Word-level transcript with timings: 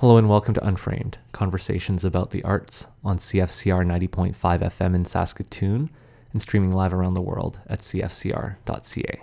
Hello 0.00 0.16
and 0.16 0.28
welcome 0.28 0.54
to 0.54 0.64
Unframed, 0.64 1.18
conversations 1.32 2.04
about 2.04 2.30
the 2.30 2.44
arts 2.44 2.86
on 3.02 3.18
CFCR 3.18 3.84
90.5 3.84 4.32
FM 4.36 4.94
in 4.94 5.04
Saskatoon 5.04 5.90
and 6.32 6.40
streaming 6.40 6.70
live 6.70 6.92
around 6.94 7.14
the 7.14 7.20
world 7.20 7.58
at 7.66 7.80
cfcr.ca. 7.80 9.22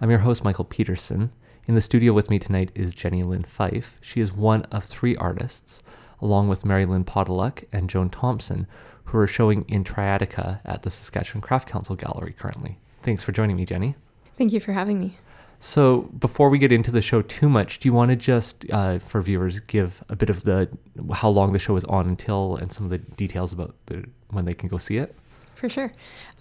I'm 0.00 0.10
your 0.10 0.18
host, 0.18 0.42
Michael 0.42 0.64
Peterson. 0.64 1.30
In 1.68 1.76
the 1.76 1.80
studio 1.80 2.12
with 2.12 2.28
me 2.28 2.40
tonight 2.40 2.72
is 2.74 2.92
Jenny 2.92 3.22
Lynn 3.22 3.44
Fife. 3.44 3.98
She 4.00 4.20
is 4.20 4.32
one 4.32 4.64
of 4.72 4.82
three 4.82 5.14
artists, 5.14 5.80
along 6.20 6.48
with 6.48 6.64
Mary 6.64 6.86
Lynn 6.86 7.04
Podolak 7.04 7.62
and 7.72 7.88
Joan 7.88 8.10
Thompson, 8.10 8.66
who 9.04 9.18
are 9.18 9.28
showing 9.28 9.64
in 9.68 9.84
Triadica 9.84 10.58
at 10.64 10.82
the 10.82 10.90
Saskatchewan 10.90 11.40
Craft 11.40 11.68
Council 11.68 11.94
Gallery 11.94 12.34
currently. 12.36 12.80
Thanks 13.04 13.22
for 13.22 13.30
joining 13.30 13.54
me, 13.54 13.64
Jenny. 13.64 13.94
Thank 14.36 14.52
you 14.52 14.58
for 14.58 14.72
having 14.72 14.98
me. 14.98 15.18
So, 15.62 16.08
before 16.18 16.48
we 16.48 16.58
get 16.58 16.72
into 16.72 16.90
the 16.90 17.02
show 17.02 17.20
too 17.20 17.50
much, 17.50 17.80
do 17.80 17.88
you 17.88 17.92
want 17.92 18.10
to 18.10 18.16
just, 18.16 18.64
uh, 18.70 18.98
for 18.98 19.20
viewers, 19.20 19.60
give 19.60 20.02
a 20.08 20.16
bit 20.16 20.30
of 20.30 20.44
the 20.44 20.70
how 21.12 21.28
long 21.28 21.52
the 21.52 21.58
show 21.58 21.76
is 21.76 21.84
on 21.84 22.08
until 22.08 22.56
and 22.56 22.72
some 22.72 22.84
of 22.84 22.90
the 22.90 22.96
details 22.96 23.52
about 23.52 23.74
the 23.86 24.06
when 24.30 24.46
they 24.46 24.54
can 24.54 24.70
go 24.70 24.78
see 24.78 24.96
it? 24.96 25.14
For 25.54 25.68
sure. 25.68 25.92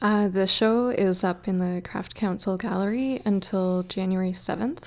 Uh, 0.02 0.30
the 0.30 0.48
show 0.48 0.88
is 0.88 1.26
up 1.26 1.50
in 1.50 1.60
the 1.60 1.82
Craft 1.82 2.16
Council 2.16 2.56
Gallery 2.56 3.22
until 3.26 3.84
January 3.84 4.32
7th. 4.32 4.84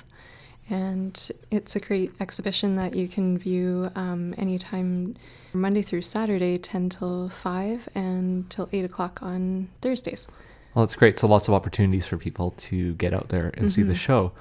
And 0.67 1.29
it's 1.51 1.75
a 1.75 1.79
great 1.79 2.11
exhibition 2.19 2.75
that 2.77 2.95
you 2.95 3.07
can 3.07 3.37
view 3.37 3.91
um, 3.95 4.33
anytime 4.35 5.15
Monday 5.53 5.83
through 5.83 6.01
Saturday, 6.01 6.57
10 6.57 6.89
till 6.89 7.29
5, 7.29 7.89
and 7.93 8.49
till 8.49 8.67
8 8.71 8.85
o'clock 8.85 9.21
on 9.21 9.69
Thursdays. 9.81 10.27
Well, 10.73 10.83
it's 10.83 10.95
great. 10.95 11.19
So 11.19 11.27
lots 11.27 11.47
of 11.47 11.53
opportunities 11.53 12.05
for 12.05 12.17
people 12.17 12.51
to 12.51 12.93
get 12.95 13.13
out 13.13 13.29
there 13.29 13.45
and 13.45 13.53
mm-hmm. 13.53 13.67
see 13.67 13.83
the 13.83 13.93
mm-hmm. 13.93 13.99
show. 13.99 14.31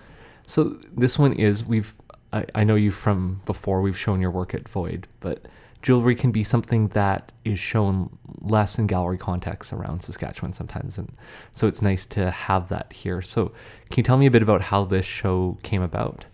So 0.46 0.78
this 0.96 1.18
one 1.18 1.32
is 1.32 1.64
we've 1.64 1.94
I, 2.32 2.46
I 2.54 2.64
know 2.64 2.74
you 2.74 2.90
from 2.90 3.40
before. 3.44 3.82
We've 3.82 3.98
shown 3.98 4.20
your 4.20 4.30
work 4.30 4.54
at 4.54 4.68
Void, 4.68 5.06
but 5.20 5.46
jewelry 5.82 6.14
can 6.14 6.32
be 6.32 6.44
something 6.44 6.88
that 6.88 7.32
is 7.44 7.58
shown 7.58 8.18
less 8.40 8.78
in 8.78 8.86
gallery 8.86 9.18
contexts 9.18 9.72
around 9.72 10.02
Saskatchewan 10.02 10.52
sometimes, 10.52 10.96
and 10.96 11.12
so 11.52 11.66
it's 11.66 11.82
nice 11.82 12.06
to 12.06 12.30
have 12.30 12.68
that 12.68 12.92
here. 12.92 13.20
So 13.20 13.48
can 13.90 13.98
you 13.98 14.02
tell 14.02 14.16
me 14.16 14.26
a 14.26 14.30
bit 14.30 14.42
about 14.42 14.62
how 14.62 14.84
this 14.84 15.06
show 15.06 15.58
came 15.62 15.82
about? 15.82 16.24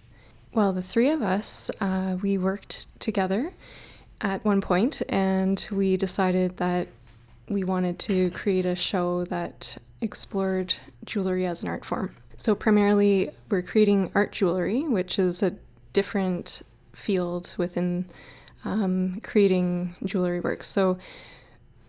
Well, 0.53 0.73
the 0.73 0.83
three 0.83 1.11
of 1.11 1.23
us 1.23 1.71
uh, 1.81 2.17
we 2.23 2.39
worked 2.39 2.87
together 3.01 3.51
at 4.21 4.45
one 4.45 4.61
point, 4.61 5.03
and 5.09 5.67
we 5.71 5.97
decided 5.97 6.57
that 6.59 6.89
we 7.49 7.65
wanted 7.65 7.99
to 8.01 8.31
create 8.31 8.67
a 8.67 8.75
show 8.75 9.25
that 9.25 9.79
explored 10.01 10.75
jewelry 11.05 11.47
as 11.47 11.63
an 11.63 11.69
art 11.69 11.85
form. 11.85 12.15
So, 12.37 12.55
primarily, 12.55 13.31
we're 13.51 13.63
creating 13.63 14.13
art 14.15 14.33
jewelry, 14.33 14.83
which 14.83 15.19
is 15.19 15.43
a 15.43 15.57
different 15.93 16.63
field 16.93 17.55
within 17.57 18.07
um, 18.65 19.21
creating 19.25 19.97
jewelry 20.05 20.41
works. 20.41 20.69
So, 20.69 20.99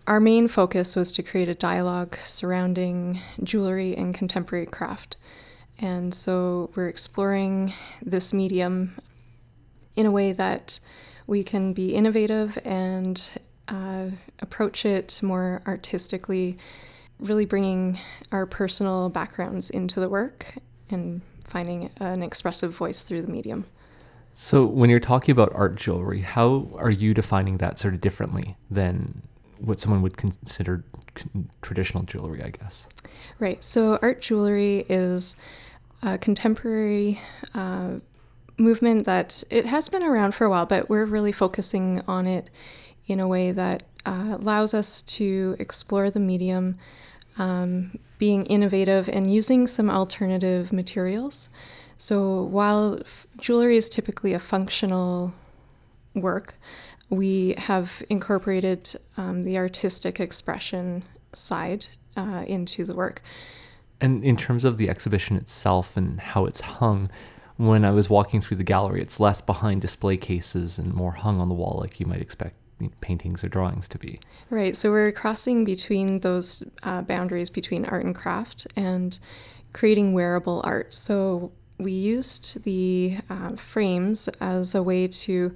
our 0.06 0.18
main 0.18 0.48
focus 0.48 0.96
was 0.96 1.12
to 1.12 1.22
create 1.22 1.48
a 1.48 1.54
dialogue 1.54 2.18
surrounding 2.24 3.20
jewelry 3.44 3.96
and 3.96 4.12
contemporary 4.14 4.66
craft. 4.66 5.16
And 5.78 6.12
so, 6.12 6.70
we're 6.74 6.88
exploring 6.88 7.72
this 8.02 8.32
medium 8.32 8.96
in 9.94 10.06
a 10.06 10.10
way 10.10 10.32
that 10.32 10.80
we 11.28 11.44
can 11.44 11.72
be 11.72 11.94
innovative 11.94 12.58
and 12.64 13.30
uh, 13.68 14.06
approach 14.40 14.84
it 14.84 15.20
more 15.22 15.62
artistically 15.64 16.58
really 17.20 17.44
bringing 17.44 17.98
our 18.32 18.46
personal 18.46 19.08
backgrounds 19.08 19.70
into 19.70 20.00
the 20.00 20.08
work 20.08 20.54
and 20.90 21.20
finding 21.44 21.90
an 21.98 22.22
expressive 22.22 22.72
voice 22.72 23.02
through 23.02 23.22
the 23.22 23.28
medium. 23.30 23.66
So, 24.32 24.64
when 24.64 24.90
you're 24.90 25.00
talking 25.00 25.32
about 25.32 25.52
art 25.54 25.74
jewelry, 25.74 26.20
how 26.20 26.68
are 26.76 26.90
you 26.90 27.12
defining 27.14 27.56
that 27.58 27.78
sort 27.78 27.94
of 27.94 28.00
differently 28.00 28.56
than 28.70 29.22
what 29.58 29.80
someone 29.80 30.02
would 30.02 30.16
consider 30.16 30.84
traditional 31.62 32.04
jewelry, 32.04 32.42
I 32.42 32.50
guess? 32.50 32.86
Right. 33.38 33.62
So, 33.62 33.98
art 34.00 34.22
jewelry 34.22 34.86
is 34.88 35.36
a 36.02 36.16
contemporary 36.16 37.20
uh, 37.54 37.96
movement 38.56 39.04
that 39.06 39.42
it 39.50 39.66
has 39.66 39.88
been 39.88 40.02
around 40.02 40.34
for 40.34 40.44
a 40.44 40.50
while, 40.50 40.66
but 40.66 40.88
we're 40.88 41.06
really 41.06 41.32
focusing 41.32 42.02
on 42.06 42.26
it 42.26 42.50
in 43.06 43.18
a 43.18 43.26
way 43.26 43.50
that 43.50 43.82
uh, 44.06 44.38
allows 44.40 44.74
us 44.74 45.02
to 45.02 45.56
explore 45.58 46.10
the 46.10 46.20
medium 46.20 46.78
um, 47.38 47.98
being 48.18 48.44
innovative 48.46 49.08
and 49.08 49.32
using 49.32 49.66
some 49.66 49.90
alternative 49.90 50.72
materials. 50.72 51.48
So 51.98 52.42
while 52.42 52.98
f- 53.00 53.26
jewelry 53.38 53.76
is 53.76 53.88
typically 53.88 54.32
a 54.32 54.38
functional 54.38 55.32
work, 56.14 56.54
we 57.08 57.54
have 57.58 58.02
incorporated 58.08 58.98
um, 59.16 59.42
the 59.42 59.58
artistic 59.58 60.20
expression 60.20 61.02
side 61.32 61.86
uh, 62.16 62.44
into 62.46 62.84
the 62.84 62.94
work. 62.94 63.22
And 64.00 64.24
in 64.24 64.36
terms 64.36 64.64
of 64.64 64.76
the 64.76 64.88
exhibition 64.88 65.36
itself 65.36 65.96
and 65.96 66.20
how 66.20 66.46
it's 66.46 66.60
hung, 66.60 67.10
when 67.56 67.84
I 67.84 67.90
was 67.90 68.08
walking 68.08 68.40
through 68.40 68.56
the 68.56 68.64
gallery, 68.64 69.02
it's 69.02 69.20
less 69.20 69.42
behind 69.42 69.82
display 69.82 70.16
cases 70.16 70.78
and 70.78 70.94
more 70.94 71.12
hung 71.12 71.40
on 71.40 71.48
the 71.48 71.54
wall, 71.54 71.78
like 71.80 72.00
you 72.00 72.06
might 72.06 72.22
expect 72.22 72.56
paintings 73.00 73.44
or 73.44 73.48
drawings 73.48 73.88
to 73.88 73.98
be. 73.98 74.20
Right. 74.50 74.76
So 74.76 74.90
we're 74.90 75.12
crossing 75.12 75.64
between 75.64 76.20
those 76.20 76.62
uh, 76.82 77.02
boundaries 77.02 77.50
between 77.50 77.84
art 77.84 78.04
and 78.04 78.14
craft 78.14 78.66
and 78.76 79.18
creating 79.72 80.12
wearable 80.12 80.60
art. 80.64 80.92
So 80.92 81.52
we 81.78 81.92
used 81.92 82.62
the 82.64 83.18
uh, 83.28 83.56
frames 83.56 84.28
as 84.40 84.74
a 84.74 84.82
way 84.82 85.08
to 85.08 85.54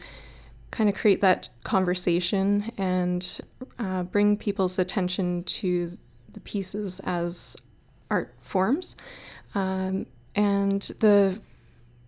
kind 0.70 0.88
of 0.88 0.96
create 0.96 1.20
that 1.20 1.48
conversation 1.62 2.72
and 2.78 3.38
uh, 3.78 4.02
bring 4.04 4.36
people's 4.36 4.78
attention 4.78 5.44
to 5.44 5.92
the 6.32 6.40
pieces 6.40 7.00
as 7.04 7.56
art 8.10 8.34
forms. 8.40 8.96
Um, 9.54 10.06
and 10.34 10.82
the 10.98 11.40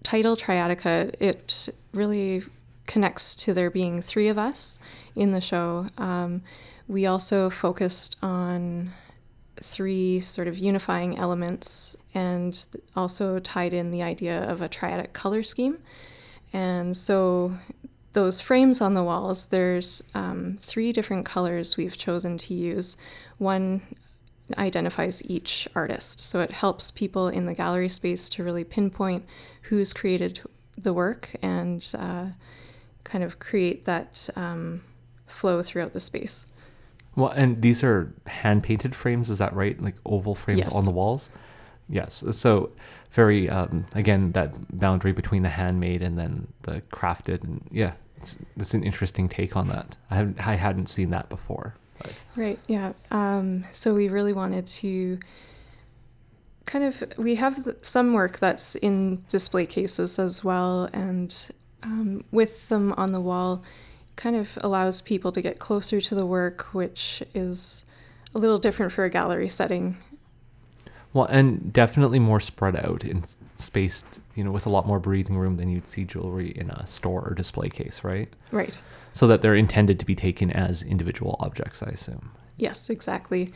title 0.02 0.36
Triadica, 0.36 1.14
it 1.20 1.68
really 1.92 2.42
connects 2.86 3.34
to 3.36 3.54
there 3.54 3.70
being 3.70 4.00
three 4.02 4.28
of 4.28 4.38
us 4.38 4.78
in 5.16 5.32
the 5.32 5.40
show. 5.40 5.86
Um, 5.98 6.42
we 6.86 7.06
also 7.06 7.50
focused 7.50 8.16
on 8.22 8.92
three 9.60 10.20
sort 10.20 10.46
of 10.46 10.58
unifying 10.58 11.18
elements 11.18 11.96
and 12.14 12.66
also 12.94 13.38
tied 13.38 13.72
in 13.72 13.90
the 13.90 14.02
idea 14.02 14.44
of 14.44 14.62
a 14.62 14.68
triadic 14.68 15.12
color 15.12 15.42
scheme. 15.42 15.78
And 16.52 16.96
so 16.96 17.58
those 18.12 18.40
frames 18.40 18.80
on 18.80 18.94
the 18.94 19.02
walls, 19.02 19.46
there's 19.46 20.02
um, 20.14 20.56
three 20.60 20.92
different 20.92 21.26
colors 21.26 21.76
we've 21.76 21.96
chosen 21.96 22.38
to 22.38 22.54
use. 22.54 22.96
One 23.38 23.82
identifies 24.56 25.22
each 25.26 25.66
artist, 25.74 26.20
so 26.20 26.40
it 26.40 26.52
helps 26.52 26.90
people 26.90 27.28
in 27.28 27.46
the 27.46 27.54
gallery 27.54 27.88
space 27.88 28.28
to 28.30 28.44
really 28.44 28.64
pinpoint 28.64 29.26
who's 29.62 29.92
created 29.92 30.40
the 30.78 30.92
work 30.92 31.30
and 31.42 31.84
uh, 31.98 32.26
kind 33.04 33.24
of 33.24 33.38
create 33.38 33.84
that 33.84 34.28
um, 34.36 34.82
flow 35.36 35.62
throughout 35.62 35.92
the 35.92 36.00
space. 36.00 36.46
Well, 37.14 37.30
and 37.30 37.62
these 37.62 37.82
are 37.82 38.12
hand 38.26 38.62
painted 38.62 38.94
frames, 38.94 39.30
is 39.30 39.38
that 39.38 39.54
right? 39.54 39.80
Like 39.80 39.96
oval 40.04 40.34
frames 40.34 40.60
yes. 40.64 40.74
on 40.74 40.84
the 40.84 40.90
walls? 40.90 41.30
Yes. 41.88 42.24
So, 42.32 42.70
very, 43.12 43.48
um, 43.48 43.86
again, 43.94 44.32
that 44.32 44.78
boundary 44.78 45.12
between 45.12 45.42
the 45.42 45.48
handmade 45.48 46.02
and 46.02 46.18
then 46.18 46.48
the 46.62 46.82
crafted. 46.92 47.44
And 47.44 47.64
yeah, 47.70 47.92
it's, 48.18 48.36
it's 48.56 48.74
an 48.74 48.82
interesting 48.82 49.28
take 49.28 49.56
on 49.56 49.68
that. 49.68 49.96
I, 50.10 50.16
haven't, 50.16 50.46
I 50.46 50.56
hadn't 50.56 50.88
seen 50.88 51.10
that 51.10 51.28
before. 51.28 51.74
But. 51.98 52.12
Right. 52.34 52.58
Yeah. 52.66 52.92
Um, 53.10 53.64
so, 53.72 53.94
we 53.94 54.08
really 54.08 54.34
wanted 54.34 54.66
to 54.66 55.18
kind 56.66 56.84
of, 56.84 57.02
we 57.16 57.36
have 57.36 57.76
some 57.80 58.12
work 58.12 58.40
that's 58.40 58.74
in 58.74 59.24
display 59.28 59.64
cases 59.64 60.18
as 60.18 60.44
well. 60.44 60.90
And 60.92 61.34
um, 61.82 62.24
with 62.30 62.68
them 62.68 62.92
on 62.98 63.12
the 63.12 63.20
wall, 63.20 63.62
kind 64.16 64.34
of 64.34 64.48
allows 64.62 65.00
people 65.00 65.30
to 65.32 65.40
get 65.42 65.58
closer 65.58 66.00
to 66.00 66.14
the 66.14 66.26
work, 66.26 66.62
which 66.72 67.22
is 67.34 67.84
a 68.34 68.38
little 68.38 68.58
different 68.58 68.92
for 68.92 69.04
a 69.04 69.10
gallery 69.10 69.48
setting. 69.48 69.96
Well, 71.12 71.26
and 71.26 71.72
definitely 71.72 72.18
more 72.18 72.40
spread 72.40 72.76
out 72.76 73.04
in 73.04 73.24
space, 73.56 74.04
you 74.34 74.44
know, 74.44 74.50
with 74.50 74.66
a 74.66 74.68
lot 74.68 74.86
more 74.86 75.00
breathing 75.00 75.38
room 75.38 75.56
than 75.56 75.70
you'd 75.70 75.88
see 75.88 76.04
jewelry 76.04 76.50
in 76.50 76.70
a 76.70 76.86
store 76.86 77.22
or 77.26 77.34
display 77.34 77.68
case, 77.68 78.04
right? 78.04 78.28
Right. 78.52 78.78
So 79.14 79.26
that 79.26 79.40
they're 79.40 79.54
intended 79.54 79.98
to 80.00 80.06
be 80.06 80.14
taken 80.14 80.50
as 80.50 80.82
individual 80.82 81.36
objects, 81.40 81.82
I 81.82 81.86
assume. 81.86 82.32
Yes, 82.58 82.90
exactly. 82.90 83.50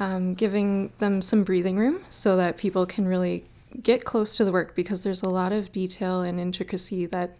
Um, 0.00 0.34
giving 0.34 0.92
them 0.98 1.22
some 1.22 1.44
breathing 1.44 1.76
room 1.76 2.04
so 2.10 2.36
that 2.36 2.56
people 2.56 2.84
can 2.84 3.06
really 3.06 3.44
get 3.80 4.04
close 4.04 4.36
to 4.36 4.44
the 4.44 4.52
work 4.52 4.74
because 4.74 5.02
there's 5.02 5.22
a 5.22 5.28
lot 5.28 5.52
of 5.52 5.70
detail 5.70 6.20
and 6.22 6.40
intricacy 6.40 7.06
that 7.06 7.36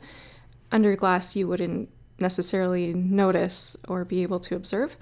under 0.70 0.94
glass 0.96 1.34
you 1.34 1.48
wouldn't 1.48 1.88
necessarily 2.18 2.94
notice 2.94 3.76
or 3.88 4.04
be 4.04 4.22
able 4.22 4.40
to 4.40 4.54
observe. 4.54 4.96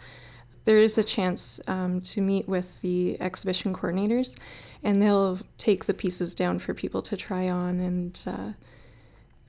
There 0.65 0.79
is 0.79 0.97
a 0.97 1.03
chance 1.03 1.61
um, 1.67 2.01
to 2.03 2.21
meet 2.21 2.49
with 2.49 2.81
the 2.83 3.21
exhibition 3.21 3.75
coordinators, 3.75 4.37
and 4.83 5.03
they'll 5.03 5.41
take 5.59 5.87
the 5.87 5.95
pieces 5.95 6.35
down 6.35 6.59
for 6.59 6.75
people 6.75 7.03
to 7.03 7.17
try 7.17 7.49
on 7.49 7.81
and 7.81 8.23
uh, 8.27 8.53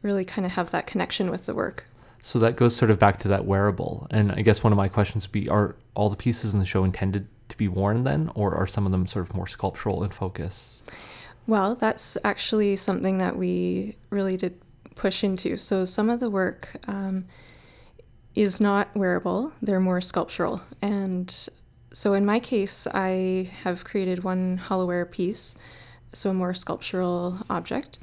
really 0.02 0.26
kind 0.26 0.46
of 0.46 0.54
have 0.54 0.72
that 0.72 0.88
connection 0.88 1.30
with 1.30 1.46
the 1.46 1.54
work. 1.54 1.86
So 2.22 2.40
that 2.40 2.56
goes 2.56 2.76
sort 2.76 2.90
of 2.90 3.00
back 3.00 3.20
to 3.20 3.28
that 3.28 3.46
wearable. 3.46 4.08
And 4.10 4.32
I 4.32 4.42
guess 4.42 4.64
one 4.64 4.72
of 4.72 4.78
my 4.78 4.88
questions 4.88 5.28
would 5.28 5.32
be 5.34 5.50
are 5.50 5.76
all 5.94 6.10
the 6.10 6.16
pieces 6.16 6.54
in 6.54 6.60
the 6.60 6.66
show 6.66 6.84
intended 6.84 7.28
to 7.50 7.58
be 7.58 7.68
worn 7.68 8.04
then, 8.04 8.32
or 8.34 8.56
are 8.56 8.66
some 8.66 8.86
of 8.86 8.92
them 8.92 9.08
sort 9.08 9.30
of 9.30 9.36
more 9.36 9.48
sculptural 9.48 10.04
in 10.04 10.10
focus? 10.10 10.82
Well, 11.48 11.76
that's 11.76 12.18
actually 12.24 12.78
something 12.78 13.18
that 13.18 13.36
we 13.36 13.98
really 14.10 14.38
did 14.38 14.60
push 14.96 15.24
into. 15.24 15.58
So 15.58 15.86
some 15.86 16.10
of 16.10 16.20
the 16.20 16.30
work 16.30 16.78
um, 16.88 17.26
is 18.36 18.60
not 18.60 18.96
wearable, 18.96 19.54
they're 19.62 19.80
more 19.80 20.02
sculptural. 20.02 20.62
And 20.82 21.50
so 21.92 22.14
in 22.14 22.26
my 22.26 22.40
case, 22.40 22.88
I 22.88 23.52
have 23.64 23.84
created 23.84 24.24
one 24.24 24.60
hollowware 24.68 25.10
piece, 25.10 25.56
so 26.14 26.32
a 26.32 26.34
more 26.34 26.54
sculptural 26.54 27.40
object. 27.50 28.00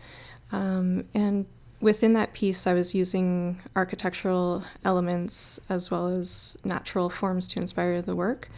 Um, 0.53 1.05
and 1.15 1.47
within 1.81 2.13
that 2.13 2.33
piece, 2.33 2.67
I 2.67 2.75
was 2.75 2.95
using 2.95 3.61
architectural 3.75 4.65
elements 4.85 5.59
as 5.69 5.91
well 5.91 6.07
as 6.09 6.57
natural 6.65 7.11
forms 7.11 7.49
to 7.49 7.61
inspire 7.61 8.03
the 8.03 8.15
work. 8.15 8.49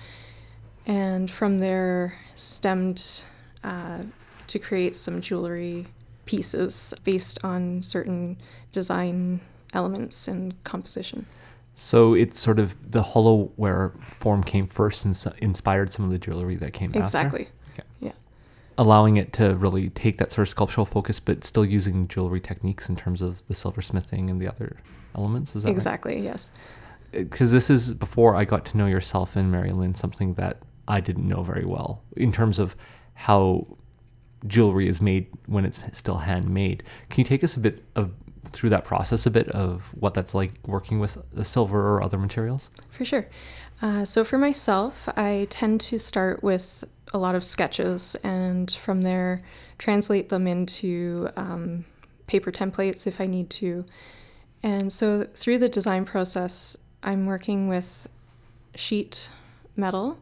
And 0.86 1.30
from 1.30 1.58
there, 1.58 2.18
stemmed 2.34 3.22
uh, 3.62 3.98
to 4.48 4.58
create 4.58 4.96
some 4.96 5.20
jewelry 5.20 5.86
pieces 6.26 6.92
based 7.04 7.38
on 7.44 7.82
certain 7.82 8.36
design 8.72 9.40
elements 9.72 10.28
and 10.28 10.62
composition. 10.64 11.26
So 11.74 12.14
it's 12.14 12.40
sort 12.40 12.58
of 12.58 12.74
the 12.90 13.02
hollowware 13.02 14.00
form 14.20 14.44
came 14.44 14.66
first 14.66 15.04
and 15.04 15.16
inspired 15.38 15.90
some 15.90 16.04
of 16.04 16.10
the 16.10 16.18
jewelry 16.18 16.56
that 16.56 16.72
came 16.72 16.92
exactly. 16.94 17.02
after. 17.02 17.18
Exactly. 17.18 17.48
Okay. 17.72 17.88
Yeah. 18.00 18.12
Allowing 18.78 19.16
it 19.16 19.32
to 19.34 19.54
really 19.56 19.90
take 19.90 20.18
that 20.18 20.32
sort 20.32 20.46
of 20.46 20.50
sculptural 20.50 20.86
focus, 20.86 21.18
but 21.20 21.44
still 21.44 21.64
using 21.64 22.08
jewelry 22.08 22.40
techniques 22.40 22.88
in 22.88 22.96
terms 22.96 23.22
of 23.22 23.46
the 23.46 23.54
silversmithing 23.54 24.30
and 24.30 24.40
the 24.40 24.48
other 24.48 24.76
elements. 25.14 25.56
Is 25.56 25.62
that 25.62 25.70
exactly? 25.70 26.14
Right? 26.14 26.24
Yes. 26.24 26.52
Because 27.10 27.52
uh, 27.52 27.56
this 27.56 27.70
is 27.70 27.94
before 27.94 28.36
I 28.36 28.44
got 28.44 28.64
to 28.66 28.76
know 28.76 28.86
yourself 28.86 29.36
and 29.36 29.50
Mary 29.50 29.72
Lynn, 29.72 29.94
something 29.94 30.34
that 30.34 30.58
I 30.88 31.00
didn't 31.00 31.26
know 31.26 31.42
very 31.42 31.64
well 31.64 32.02
in 32.16 32.32
terms 32.32 32.58
of 32.58 32.76
how 33.14 33.76
jewelry 34.46 34.88
is 34.88 35.00
made 35.00 35.26
when 35.46 35.64
it's 35.64 35.78
still 35.92 36.18
handmade. 36.18 36.82
Can 37.10 37.20
you 37.20 37.24
take 37.24 37.44
us 37.44 37.56
a 37.56 37.60
bit 37.60 37.84
of 37.94 38.12
through 38.50 38.70
that 38.70 38.84
process 38.84 39.26
a 39.26 39.30
bit 39.30 39.48
of 39.50 39.82
what 39.98 40.14
that's 40.14 40.34
like 40.34 40.52
working 40.66 40.98
with 40.98 41.18
the 41.32 41.44
silver 41.44 41.94
or 41.94 42.02
other 42.02 42.18
materials? 42.18 42.70
For 42.90 43.04
sure. 43.04 43.26
Uh, 43.80 44.04
so 44.04 44.24
for 44.24 44.38
myself, 44.38 45.08
I 45.16 45.46
tend 45.50 45.80
to 45.82 45.98
start 45.98 46.42
with 46.42 46.84
a 47.12 47.18
lot 47.18 47.34
of 47.34 47.44
sketches 47.44 48.14
and 48.22 48.70
from 48.70 49.02
there 49.02 49.42
translate 49.78 50.28
them 50.28 50.46
into 50.46 51.28
um, 51.36 51.84
paper 52.26 52.52
templates 52.52 53.06
if 53.06 53.20
I 53.20 53.26
need 53.26 53.50
to. 53.50 53.84
And 54.62 54.92
so 54.92 55.26
through 55.34 55.58
the 55.58 55.68
design 55.68 56.04
process, 56.04 56.76
I'm 57.02 57.26
working 57.26 57.68
with 57.68 58.08
sheet 58.76 59.28
metal 59.76 60.18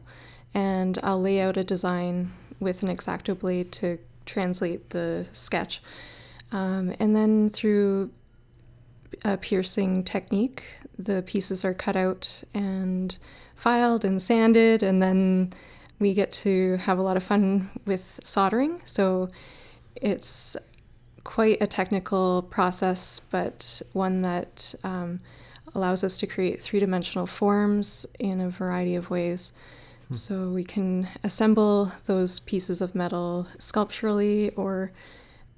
and 0.53 0.97
I'll 1.03 1.21
lay 1.21 1.39
out 1.39 1.57
a 1.57 1.63
design 1.63 2.33
with 2.59 2.83
an 2.83 2.89
X-Acto 2.89 3.37
blade 3.37 3.71
to 3.73 3.99
translate 4.25 4.89
the 4.89 5.27
sketch. 5.33 5.81
Um, 6.51 6.93
and 6.99 7.15
then 7.15 7.49
through 7.49 8.11
a 9.23 9.37
piercing 9.37 10.03
technique, 10.03 10.63
the 10.97 11.21
pieces 11.21 11.63
are 11.63 11.73
cut 11.73 11.95
out 11.95 12.43
and 12.53 13.17
filed 13.55 14.03
and 14.03 14.21
sanded, 14.21 14.83
and 14.83 15.01
then 15.01 15.53
we 15.99 16.13
get 16.13 16.31
to 16.31 16.77
have 16.77 16.97
a 16.97 17.01
lot 17.01 17.17
of 17.17 17.23
fun 17.23 17.69
with 17.85 18.19
soldering. 18.23 18.81
So 18.85 19.29
it's 19.95 20.57
quite 21.23 21.61
a 21.61 21.67
technical 21.67 22.43
process, 22.43 23.21
but 23.29 23.81
one 23.93 24.23
that 24.23 24.73
um, 24.83 25.19
allows 25.75 26.03
us 26.03 26.17
to 26.17 26.27
create 26.27 26.61
three 26.61 26.79
dimensional 26.79 27.27
forms 27.27 28.05
in 28.19 28.41
a 28.41 28.49
variety 28.49 28.95
of 28.95 29.09
ways. 29.09 29.51
Hmm. 30.07 30.13
So 30.15 30.49
we 30.49 30.63
can 30.63 31.07
assemble 31.23 31.91
those 32.07 32.39
pieces 32.39 32.81
of 32.81 32.95
metal 32.95 33.47
sculpturally 33.59 34.49
or 34.55 34.91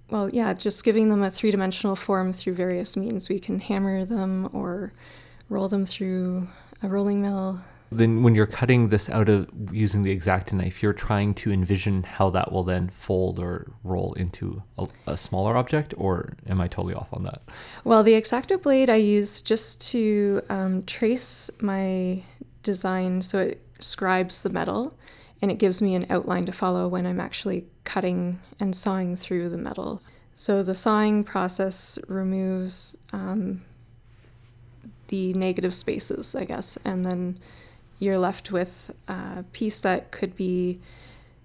well, 0.09 0.29
yeah, 0.29 0.53
just 0.53 0.83
giving 0.83 1.09
them 1.09 1.23
a 1.23 1.31
three 1.31 1.51
dimensional 1.51 1.95
form 1.95 2.33
through 2.33 2.53
various 2.53 2.95
means. 2.95 3.29
We 3.29 3.39
can 3.39 3.59
hammer 3.59 4.05
them 4.05 4.49
or 4.53 4.93
roll 5.49 5.67
them 5.67 5.85
through 5.85 6.47
a 6.81 6.87
rolling 6.87 7.21
mill. 7.21 7.61
Then, 7.91 8.23
when 8.23 8.33
you're 8.33 8.47
cutting 8.47 8.87
this 8.87 9.07
out 9.09 9.29
of 9.29 9.47
using 9.71 10.01
the 10.01 10.11
X-Acto 10.13 10.53
knife, 10.53 10.81
you're 10.81 10.93
trying 10.93 11.35
to 11.35 11.51
envision 11.51 12.01
how 12.01 12.31
that 12.31 12.51
will 12.51 12.63
then 12.63 12.89
fold 12.89 13.39
or 13.39 13.71
roll 13.83 14.13
into 14.13 14.63
a, 14.79 14.87
a 15.05 15.15
smaller 15.15 15.55
object, 15.55 15.93
or 15.95 16.33
am 16.49 16.59
I 16.59 16.67
totally 16.67 16.95
off 16.95 17.09
on 17.13 17.23
that? 17.23 17.43
Well, 17.83 18.01
the 18.01 18.15
X-Acto 18.15 18.61
blade 18.61 18.89
I 18.89 18.95
use 18.95 19.41
just 19.41 19.79
to 19.91 20.41
um, 20.49 20.83
trace 20.85 21.51
my 21.61 22.23
design 22.63 23.21
so 23.21 23.39
it 23.39 23.61
scribes 23.79 24.41
the 24.41 24.49
metal 24.49 24.95
and 25.43 25.51
it 25.51 25.57
gives 25.57 25.81
me 25.81 25.93
an 25.93 26.05
outline 26.09 26.45
to 26.45 26.53
follow 26.53 26.87
when 26.87 27.05
I'm 27.05 27.19
actually 27.19 27.65
cutting 27.83 28.39
and 28.61 28.73
sawing 28.73 29.17
through 29.17 29.49
the 29.49 29.57
metal. 29.57 30.01
So 30.35 30.63
the 30.63 30.73
sawing 30.73 31.25
process 31.25 31.99
removes 32.07 32.95
um, 33.11 33.61
the 35.09 35.33
negative 35.33 35.75
spaces, 35.75 36.33
I 36.33 36.45
guess, 36.45 36.77
and 36.85 37.03
then 37.03 37.39
you're 37.99 38.17
left 38.17 38.51
with 38.51 38.91
a 39.09 39.43
piece 39.51 39.81
that 39.81 40.11
could 40.11 40.37
be. 40.37 40.79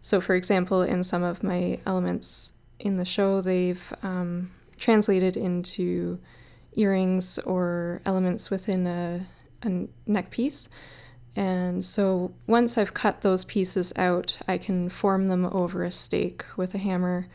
So, 0.01 0.21
for 0.21 0.37
example, 0.37 0.83
in 0.83 1.03
some 1.03 1.25
of 1.25 1.43
my 1.43 1.81
elements 1.85 2.53
in 2.79 2.99
the 2.99 3.05
show, 3.05 3.41
they've 3.41 3.93
um, 4.05 4.53
translated 4.77 5.37
into 5.37 6.21
earrings 6.77 7.41
or 7.41 8.01
elements 8.07 8.49
within 8.49 8.87
a, 8.87 9.27
a 9.65 9.89
neck 10.07 10.31
piece. 10.31 10.69
And 11.37 11.85
so 11.85 12.33
once 12.47 12.77
I've 12.77 12.95
cut 12.95 13.21
those 13.21 13.45
pieces 13.45 13.93
out, 13.97 14.39
I 14.49 14.59
can 14.59 14.89
form 14.89 15.29
them 15.29 15.47
over 15.47 15.85
a 15.85 15.93
stake 15.93 16.45
with 16.57 16.75
a 16.75 16.79
hammer, 16.79 17.29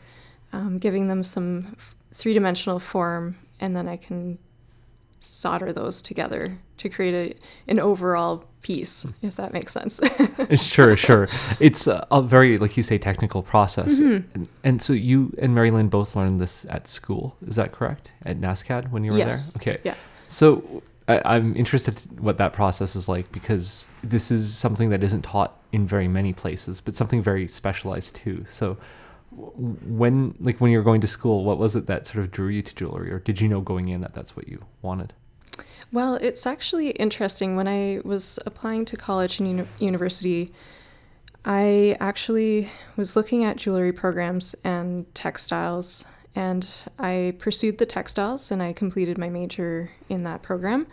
um, 0.52 0.78
giving 0.78 1.06
them 1.08 1.24
some 1.24 1.76
three 2.12 2.34
dimensional 2.34 2.78
form, 2.78 3.36
and 3.60 3.74
then 3.74 3.88
I 3.88 3.96
can 3.96 4.38
solder 5.20 5.72
those 5.72 6.02
together 6.02 6.58
to 6.76 6.88
create 6.88 7.14
a, 7.14 7.70
an 7.70 7.80
overall 7.80 8.44
piece, 8.60 9.06
if 9.22 9.36
that 9.36 9.52
makes 9.52 9.72
sense. 9.72 10.00
sure, 10.54 10.96
sure. 10.96 11.28
It's 11.60 11.86
a, 11.86 12.06
a, 12.10 12.20
very, 12.20 12.58
like 12.58 12.76
you 12.76 12.82
say, 12.82 12.98
technical 12.98 13.42
process. 13.42 14.00
Mm-hmm. 14.00 14.28
And, 14.34 14.48
and, 14.62 14.82
so 14.82 14.92
you 14.92 15.34
and 15.38 15.54
Mary 15.54 15.70
Lynn 15.70 15.88
both 15.88 16.14
learned 16.14 16.40
this 16.40 16.66
at 16.68 16.88
school, 16.88 17.36
is 17.46 17.56
that 17.56 17.72
correct? 17.72 18.12
At 18.22 18.40
NSCAD 18.40 18.90
when 18.90 19.04
you 19.04 19.12
were 19.12 19.18
yes. 19.18 19.52
there? 19.52 19.60
Okay. 19.60 19.80
Yeah. 19.84 19.94
So 20.28 20.82
I, 21.06 21.36
am 21.36 21.54
interested 21.54 21.98
what 22.18 22.38
that 22.38 22.52
process 22.52 22.96
is 22.96 23.08
like 23.08 23.30
because 23.30 23.86
this 24.02 24.30
is 24.30 24.54
something 24.54 24.88
that 24.88 25.02
isn't 25.02 25.22
taught 25.22 25.58
in 25.72 25.86
very 25.86 26.08
many 26.08 26.32
places, 26.32 26.80
but 26.80 26.96
something 26.96 27.22
very 27.22 27.46
specialized 27.46 28.14
too. 28.14 28.44
So, 28.48 28.78
when 29.30 30.34
like 30.40 30.60
when 30.60 30.70
you 30.70 30.78
were 30.78 30.84
going 30.84 31.00
to 31.02 31.06
school, 31.06 31.44
what 31.44 31.58
was 31.58 31.76
it 31.76 31.86
that 31.86 32.06
sort 32.06 32.24
of 32.24 32.30
drew 32.30 32.48
you 32.48 32.62
to 32.62 32.74
jewelry, 32.74 33.12
or 33.12 33.18
did 33.18 33.40
you 33.40 33.48
know 33.48 33.60
going 33.60 33.88
in 33.88 34.00
that 34.00 34.14
that's 34.14 34.36
what 34.36 34.48
you 34.48 34.64
wanted? 34.80 35.12
Well, 35.92 36.14
it's 36.16 36.46
actually 36.46 36.90
interesting. 36.90 37.54
When 37.54 37.68
I 37.68 38.00
was 38.04 38.38
applying 38.46 38.84
to 38.86 38.96
college 38.96 39.38
and 39.38 39.48
uni- 39.48 39.68
university, 39.78 40.52
I 41.44 41.96
actually 42.00 42.70
was 42.96 43.14
looking 43.14 43.44
at 43.44 43.56
jewelry 43.56 43.92
programs 43.92 44.54
and 44.64 45.12
textiles 45.14 46.04
and 46.34 46.68
I 46.98 47.34
pursued 47.38 47.78
the 47.78 47.86
textiles 47.86 48.50
and 48.50 48.62
I 48.62 48.72
completed 48.72 49.18
my 49.18 49.28
major 49.28 49.90
in 50.08 50.24
that 50.24 50.42
program 50.42 50.86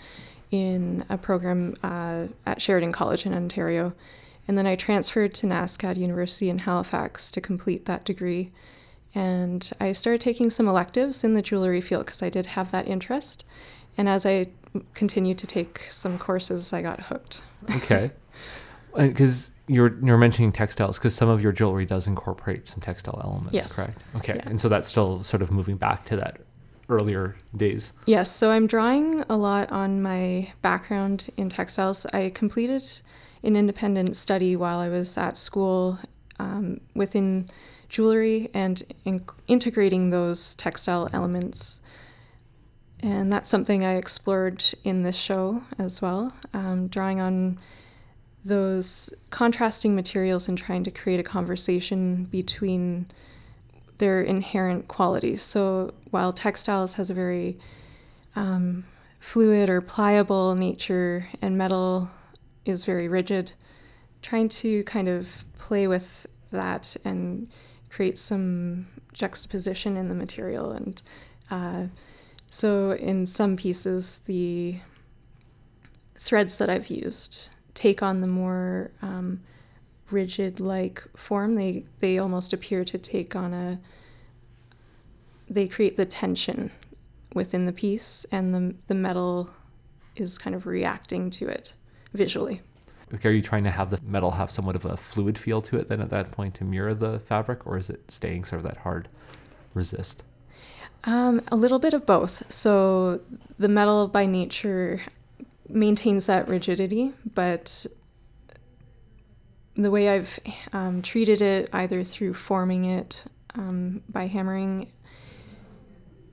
in 0.52 1.06
a 1.10 1.18
program 1.18 1.76
uh, 1.82 2.28
at 2.46 2.62
Sheridan 2.62 2.92
College 2.92 3.26
in 3.26 3.34
Ontario. 3.34 3.94
And 4.48 4.58
then 4.58 4.68
I 4.68 4.76
transferred 4.76 5.34
to 5.36 5.48
NSCAD 5.48 5.98
University 5.98 6.50
in 6.50 6.60
Halifax 6.60 7.32
to 7.32 7.42
complete 7.42 7.86
that 7.86 8.04
degree. 8.04 8.52
And 9.16 9.70
I 9.80 9.94
started 9.94 10.22
taking 10.22 10.50
some 10.50 10.68
electives 10.68 11.24
in 11.24 11.34
the 11.34 11.42
jewelry 11.42 11.82
field 11.82 12.06
because 12.06 12.22
I 12.22 12.30
did 12.30 12.48
have 12.48 12.72
that 12.72 12.88
interest. 12.88 13.46
And 13.98 14.10
as 14.10 14.26
I 14.26 14.48
continued 14.94 15.38
to 15.40 15.48
take 15.48 15.86
some 15.90 16.18
courses, 16.18 16.74
I 16.74 16.82
got 16.82 17.02
hooked. 17.02 17.42
Okay. 17.76 18.12
Because 18.96 19.52
you're 19.72 19.98
you're 20.04 20.18
mentioning 20.18 20.52
textiles 20.52 21.00
because 21.00 21.16
some 21.16 21.30
of 21.30 21.42
your 21.42 21.54
jewelry 21.54 21.86
does 21.86 22.06
incorporate 22.06 22.68
some 22.68 22.82
textile 22.82 23.20
elements, 23.24 23.54
yes. 23.54 23.74
correct? 23.74 24.04
Okay, 24.18 24.36
yeah. 24.36 24.50
and 24.50 24.60
so 24.60 24.68
that's 24.68 24.88
still 24.88 25.24
sort 25.24 25.42
of 25.42 25.50
moving 25.50 25.78
back 25.78 26.06
to 26.06 26.18
that 26.18 26.42
earlier 26.90 27.38
days. 27.56 27.94
Yes, 28.06 28.30
so 28.30 28.52
I'm 28.52 28.68
drawing 28.68 29.24
a 29.30 29.38
lot 29.38 29.72
on 29.72 30.02
my 30.02 30.52
background 30.62 31.30
in 31.38 31.48
textiles. 31.48 32.06
I 32.08 32.32
completed 32.36 32.84
an 33.44 33.56
independent 33.56 34.18
study 34.18 34.58
while 34.58 34.80
I 34.80 34.90
was 34.90 35.18
at 35.18 35.38
school 35.38 35.98
um, 36.38 36.82
within 36.94 37.50
jewelry 37.88 38.50
and 38.54 38.84
in- 39.06 39.26
integrating 39.48 40.10
those 40.10 40.54
textile 40.56 41.10
elements. 41.14 41.80
And 43.00 43.32
that's 43.32 43.50
something 43.50 43.86
I 43.86 43.96
explored 43.96 44.64
in 44.84 45.04
this 45.04 45.16
show 45.16 45.64
as 45.80 46.02
well, 46.02 46.34
um, 46.54 46.88
drawing 46.88 47.22
on 47.22 47.58
those 48.44 49.14
contrasting 49.30 49.96
materials 49.96 50.48
and 50.48 50.58
trying 50.58 50.84
to 50.84 50.92
create 50.92 51.20
a 51.20 51.24
conversation 51.24 52.26
between 52.26 53.08
their 54.00 54.22
inherent 54.22 54.88
qualities. 54.88 55.44
So 55.44 55.94
while 56.10 56.34
textiles 56.34 56.96
has 56.96 57.10
a 57.10 57.14
very 57.14 57.60
um, 58.36 58.84
fluid 59.20 59.70
or 59.70 59.80
pliable 59.80 60.56
nature, 60.56 61.28
and 61.42 61.58
metal 61.58 62.10
is 62.66 62.84
very 62.84 63.08
rigid. 63.08 63.54
Trying 64.22 64.50
to 64.50 64.84
kind 64.84 65.08
of 65.08 65.46
play 65.60 65.88
with 65.88 66.26
that 66.52 66.96
and 67.06 67.48
create 67.90 68.18
some 68.18 68.88
juxtaposition 69.14 69.98
in 69.98 70.10
the 70.10 70.16
material. 70.16 70.72
And 70.72 71.02
uh, 71.52 71.84
so, 72.50 72.92
in 72.92 73.26
some 73.26 73.56
pieces, 73.56 74.22
the 74.26 74.80
threads 76.18 76.58
that 76.58 76.70
I've 76.70 76.88
used 76.88 77.50
take 77.74 78.04
on 78.04 78.22
the 78.22 78.28
more 78.28 78.92
um, 79.02 79.42
rigid 80.10 80.60
like 80.60 81.04
form. 81.16 81.56
They 81.56 81.86
they 82.00 82.18
almost 82.18 82.54
appear 82.54 82.84
to 82.86 82.98
take 82.98 83.36
on 83.36 83.54
a 83.54 83.80
they 85.50 85.68
create 85.68 85.98
the 85.98 86.06
tension 86.06 86.72
within 87.34 87.66
the 87.66 87.74
piece 87.74 88.26
and 88.32 88.54
the 88.54 88.76
the 88.88 88.96
metal 88.96 89.50
is 90.16 90.38
kind 90.38 90.56
of 90.56 90.66
reacting 90.66 91.30
to 91.32 91.48
it 91.48 91.74
visually. 92.14 92.62
Are 93.24 93.32
you 93.32 93.42
trying 93.42 93.66
to 93.66 93.72
have 93.72 93.90
the 93.90 94.00
metal 94.04 94.32
have 94.32 94.50
somewhat 94.50 94.76
of 94.76 94.86
a 94.86 94.96
fluid 94.96 95.38
feel 95.38 95.62
to 95.64 95.78
it 95.78 95.90
then 95.90 96.00
at 96.00 96.10
that 96.12 96.32
point 96.32 96.56
to 96.56 96.64
mirror 96.64 96.94
the 96.94 97.20
fabric, 97.20 97.68
or 97.68 97.78
is 97.78 97.90
it 97.90 98.10
staying 98.10 98.46
sort 98.46 98.60
of 98.60 98.64
that 98.64 98.78
hard 98.78 99.10
resist? 99.74 100.24
Um, 101.04 101.42
a 101.52 101.56
little 101.56 101.80
bit 101.80 101.94
of 101.94 102.06
both. 102.06 102.50
So 102.52 103.20
the 103.60 103.68
metal 103.68 104.08
by 104.08 104.26
nature 104.26 105.02
maintains 105.74 106.26
that 106.26 106.48
rigidity, 106.48 107.14
but 107.34 107.86
the 109.76 109.92
way 109.92 110.10
I've 110.10 110.40
um, 110.74 111.02
treated 111.02 111.42
it, 111.42 111.70
either 111.74 112.04
through 112.04 112.34
forming 112.34 112.86
it 112.86 113.22
um, 113.56 114.04
by 114.10 114.28
hammering, 114.28 114.92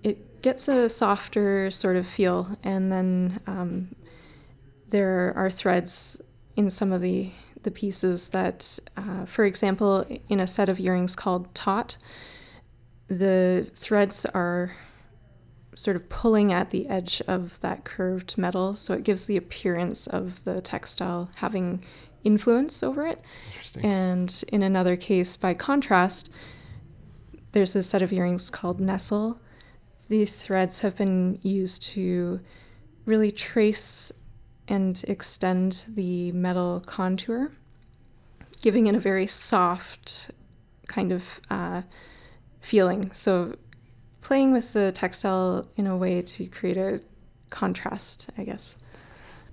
it 0.02 0.42
gets 0.42 0.68
a 0.68 0.88
softer 0.88 1.70
sort 1.70 1.96
of 1.96 2.06
feel. 2.06 2.56
And 2.62 2.90
then 2.90 3.40
um, 3.46 3.94
there 4.88 5.32
are 5.36 5.50
threads 5.50 6.20
in 6.56 6.70
some 6.70 6.92
of 6.92 7.00
the, 7.00 7.30
the 7.62 7.70
pieces 7.70 8.30
that, 8.30 8.78
uh, 8.96 9.24
for 9.26 9.44
example, 9.44 10.04
in 10.28 10.40
a 10.40 10.46
set 10.46 10.68
of 10.68 10.80
earrings 10.80 11.14
called 11.14 11.54
taut, 11.54 11.96
the 13.08 13.70
threads 13.74 14.26
are 14.26 14.76
sort 15.78 15.94
of 15.94 16.08
pulling 16.08 16.52
at 16.52 16.70
the 16.70 16.88
edge 16.88 17.22
of 17.28 17.60
that 17.60 17.84
curved 17.84 18.36
metal. 18.36 18.74
So 18.74 18.94
it 18.94 19.04
gives 19.04 19.26
the 19.26 19.36
appearance 19.36 20.08
of 20.08 20.44
the 20.44 20.60
textile 20.60 21.30
having 21.36 21.84
influence 22.24 22.82
over 22.82 23.06
it. 23.06 23.22
And 23.84 24.44
in 24.48 24.64
another 24.64 24.96
case, 24.96 25.36
by 25.36 25.54
contrast, 25.54 26.30
there's 27.52 27.76
a 27.76 27.82
set 27.84 28.02
of 28.02 28.12
earrings 28.12 28.50
called 28.50 28.80
Nestle. 28.80 29.40
The 30.08 30.24
threads 30.24 30.80
have 30.80 30.96
been 30.96 31.38
used 31.42 31.84
to 31.94 32.40
really 33.04 33.30
trace 33.30 34.10
and 34.66 35.02
extend 35.06 35.84
the 35.86 36.32
metal 36.32 36.82
contour, 36.84 37.52
giving 38.62 38.88
it 38.88 38.96
a 38.96 39.00
very 39.00 39.28
soft 39.28 40.32
kind 40.88 41.12
of 41.12 41.40
uh, 41.48 41.82
feeling. 42.60 43.12
So, 43.12 43.54
playing 44.20 44.52
with 44.52 44.72
the 44.72 44.92
textile 44.92 45.66
in 45.76 45.86
a 45.86 45.96
way 45.96 46.22
to 46.22 46.46
create 46.46 46.76
a 46.76 47.00
contrast, 47.50 48.28
I 48.36 48.44
guess. 48.44 48.76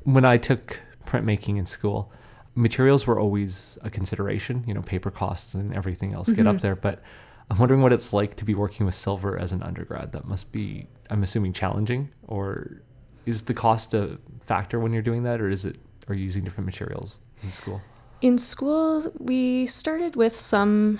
When 0.03 0.25
I 0.25 0.37
took 0.37 0.79
printmaking 1.05 1.57
in 1.57 1.65
school, 1.65 2.11
materials 2.55 3.05
were 3.07 3.19
always 3.19 3.77
a 3.81 3.89
consideration. 3.89 4.63
You 4.67 4.73
know, 4.73 4.81
paper 4.81 5.11
costs 5.11 5.53
and 5.53 5.73
everything 5.73 6.13
else 6.13 6.27
mm-hmm. 6.27 6.35
get 6.37 6.47
up 6.47 6.55
mm-hmm. 6.57 6.61
there. 6.61 6.75
But 6.75 7.01
I'm 7.49 7.57
wondering 7.57 7.81
what 7.81 7.93
it's 7.93 8.11
like 8.11 8.35
to 8.37 8.45
be 8.45 8.55
working 8.55 8.85
with 8.85 8.95
silver 8.95 9.37
as 9.37 9.51
an 9.51 9.61
undergrad. 9.61 10.11
That 10.13 10.25
must 10.25 10.51
be, 10.51 10.87
I'm 11.09 11.23
assuming, 11.23 11.53
challenging. 11.53 12.09
Or 12.27 12.81
is 13.25 13.43
the 13.43 13.53
cost 13.53 13.93
a 13.93 14.19
factor 14.41 14.79
when 14.79 14.93
you're 14.93 15.01
doing 15.01 15.23
that, 15.23 15.41
or 15.41 15.49
is 15.49 15.65
it 15.65 15.77
are 16.07 16.13
you 16.13 16.23
using 16.23 16.43
different 16.43 16.65
materials 16.65 17.15
in 17.43 17.51
school? 17.51 17.81
In 18.21 18.37
school, 18.37 19.11
we 19.17 19.67
started 19.67 20.15
with 20.15 20.39
some 20.39 20.99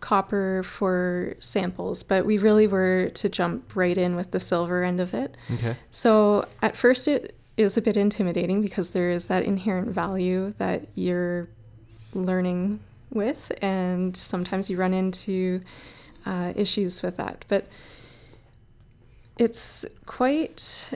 copper 0.00 0.62
for 0.62 1.34
samples, 1.40 2.02
but 2.02 2.26
we 2.26 2.38
really 2.38 2.66
were 2.66 3.10
to 3.14 3.28
jump 3.28 3.74
right 3.74 3.96
in 3.96 4.16
with 4.16 4.30
the 4.30 4.40
silver 4.40 4.84
end 4.84 5.00
of 5.00 5.14
it. 5.14 5.36
Okay. 5.54 5.76
So 5.90 6.46
at 6.62 6.76
first, 6.76 7.08
it 7.08 7.34
is 7.56 7.76
a 7.76 7.82
bit 7.82 7.96
intimidating 7.96 8.60
because 8.60 8.90
there 8.90 9.10
is 9.10 9.26
that 9.26 9.42
inherent 9.44 9.88
value 9.88 10.52
that 10.58 10.86
you're 10.94 11.48
learning 12.12 12.80
with, 13.10 13.50
and 13.62 14.16
sometimes 14.16 14.68
you 14.68 14.76
run 14.76 14.92
into 14.92 15.62
uh, 16.26 16.52
issues 16.54 17.02
with 17.02 17.16
that. 17.16 17.44
But 17.48 17.66
it's 19.38 19.84
quite 20.04 20.90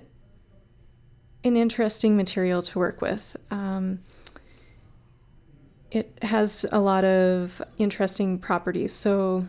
an 1.45 1.57
interesting 1.57 2.17
material 2.17 2.63
to 2.63 2.79
work 2.79 3.01
with. 3.01 3.37
Um, 3.51 4.01
it 5.91 6.19
has 6.23 6.65
a 6.73 6.81
lot 6.81 7.05
of 7.05 7.61
interesting 7.79 8.39
properties. 8.39 8.93
So, 8.93 9.47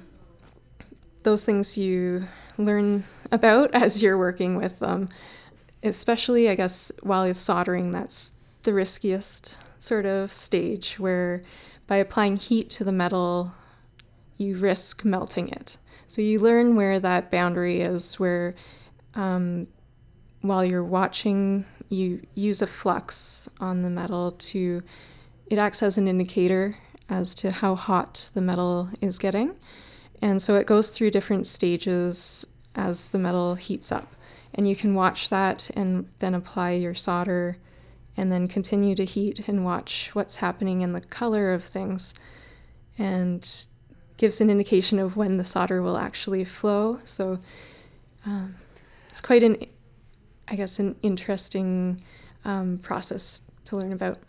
those 1.23 1.45
things 1.45 1.77
you 1.77 2.27
learn 2.57 3.03
about 3.31 3.71
as 3.73 4.01
you're 4.01 4.17
working 4.17 4.55
with 4.55 4.79
them 4.79 5.09
especially 5.83 6.49
I 6.49 6.55
guess 6.55 6.91
while 7.01 7.25
you're 7.25 7.33
soldering, 7.33 7.91
that's 7.91 8.31
the 8.63 8.73
riskiest 8.73 9.55
sort 9.79 10.05
of 10.05 10.31
stage 10.31 10.99
where 10.99 11.43
by 11.87 11.97
applying 11.97 12.37
heat 12.37 12.69
to 12.71 12.83
the 12.83 12.91
metal, 12.91 13.53
you 14.37 14.57
risk 14.57 15.03
melting 15.03 15.49
it. 15.49 15.77
So 16.07 16.21
you 16.21 16.39
learn 16.39 16.75
where 16.75 16.99
that 16.99 17.31
boundary 17.31 17.81
is, 17.81 18.19
where 18.19 18.53
um, 19.15 19.67
while 20.41 20.63
you're 20.63 20.83
watching, 20.83 21.65
you 21.89 22.25
use 22.35 22.61
a 22.61 22.67
flux 22.67 23.49
on 23.59 23.81
the 23.81 23.89
metal 23.89 24.33
to, 24.33 24.83
it 25.51 25.57
acts 25.57 25.83
as 25.83 25.97
an 25.97 26.07
indicator 26.07 26.77
as 27.09 27.35
to 27.35 27.51
how 27.51 27.75
hot 27.75 28.29
the 28.33 28.39
metal 28.39 28.89
is 29.01 29.19
getting. 29.19 29.53
And 30.21 30.41
so 30.41 30.55
it 30.55 30.65
goes 30.65 30.89
through 30.89 31.11
different 31.11 31.45
stages 31.45 32.47
as 32.73 33.09
the 33.09 33.19
metal 33.19 33.55
heats 33.55 33.91
up. 33.91 34.15
And 34.55 34.67
you 34.67 34.77
can 34.77 34.95
watch 34.95 35.27
that 35.27 35.69
and 35.75 36.07
then 36.19 36.33
apply 36.33 36.71
your 36.71 36.95
solder 36.95 37.57
and 38.15 38.31
then 38.31 38.47
continue 38.47 38.95
to 38.95 39.03
heat 39.03 39.47
and 39.47 39.65
watch 39.65 40.11
what's 40.13 40.37
happening 40.37 40.79
in 40.79 40.93
the 40.93 41.01
color 41.01 41.53
of 41.53 41.65
things 41.65 42.13
and 42.97 43.65
gives 44.15 44.39
an 44.39 44.49
indication 44.49 44.99
of 44.99 45.17
when 45.17 45.35
the 45.35 45.43
solder 45.43 45.81
will 45.81 45.97
actually 45.97 46.45
flow. 46.45 46.99
So 47.03 47.39
um, 48.25 48.55
it's 49.09 49.19
quite 49.21 49.43
an 49.43 49.57
i 50.47 50.55
guess 50.55 50.79
an 50.79 50.95
interesting 51.01 52.01
um, 52.45 52.77
process 52.79 53.41
to 53.65 53.77
learn 53.77 53.93
about 53.93 54.19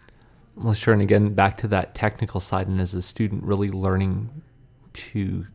sure 0.74 0.92
and 0.92 1.02
again 1.02 1.34
back 1.34 1.56
to 1.56 1.68
that 1.68 1.94
technical 1.94 2.40
side 2.40 2.68
and 2.68 2.80
as 2.80 2.94
a 2.94 3.02
student 3.02 3.42
really 3.42 3.70
learning 3.70 4.42
to 4.92 5.46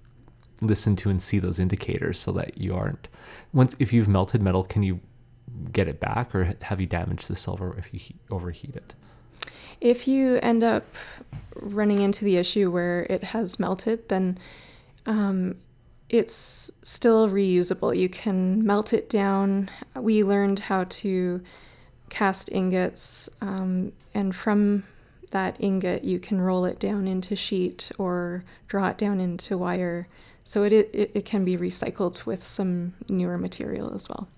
listen 0.62 0.96
to 0.96 1.10
and 1.10 1.22
see 1.22 1.38
those 1.38 1.60
indicators 1.60 2.20
so 2.20 2.32
that 2.32 2.58
you 2.58 2.76
aren't 2.76 3.08
once 3.54 3.76
if 3.80 3.94
you've 3.94 4.08
melted 4.08 4.42
metal 4.42 4.64
can 4.64 4.84
you 4.84 5.00
get 5.72 5.88
it 5.88 6.00
back 6.00 6.34
or 6.36 6.56
have 6.62 6.80
you 6.80 6.88
damaged 6.88 7.28
the 7.28 7.36
silver 7.36 7.76
if 7.78 7.94
you 7.94 8.00
heat, 8.00 8.18
overheat 8.30 8.76
it? 8.76 8.94
If 9.80 10.08
you 10.08 10.40
end 10.42 10.64
up 10.64 10.86
running 11.56 12.02
into 12.02 12.26
the 12.26 12.38
issue 12.38 12.72
where 12.72 13.04
it 13.04 13.24
has 13.24 13.60
melted 13.60 14.10
then 14.10 14.38
um, 15.06 15.56
it's 16.10 16.72
still 16.84 17.30
reusable. 17.30 17.98
You 17.98 18.10
can 18.10 18.66
melt 18.66 18.94
it 18.94 19.10
down. 19.10 19.70
We 19.96 20.24
learned 20.24 20.60
how 20.60 20.86
to 20.86 21.42
cast 22.10 22.50
ingots 22.52 23.30
um, 23.42 23.92
and 24.14 24.36
from 24.36 24.84
that 25.32 25.56
ingot 25.60 26.04
you 26.04 26.20
can 26.20 26.40
roll 26.40 26.66
it 26.66 26.80
down 26.80 27.08
into 27.08 27.36
sheet 27.36 27.92
or 27.98 28.44
draw 28.68 28.88
it 28.90 28.98
down 28.98 29.20
into 29.20 29.58
wire 29.58 30.08
so 30.44 30.64
it, 30.64 30.72
it, 30.72 31.12
it 31.14 31.26
can 31.26 31.44
be 31.44 31.58
recycled 31.58 32.26
with 32.26 32.48
some 32.48 32.94
newer 33.10 33.38
material 33.38 33.94
as 33.94 34.08
well. 34.08 34.30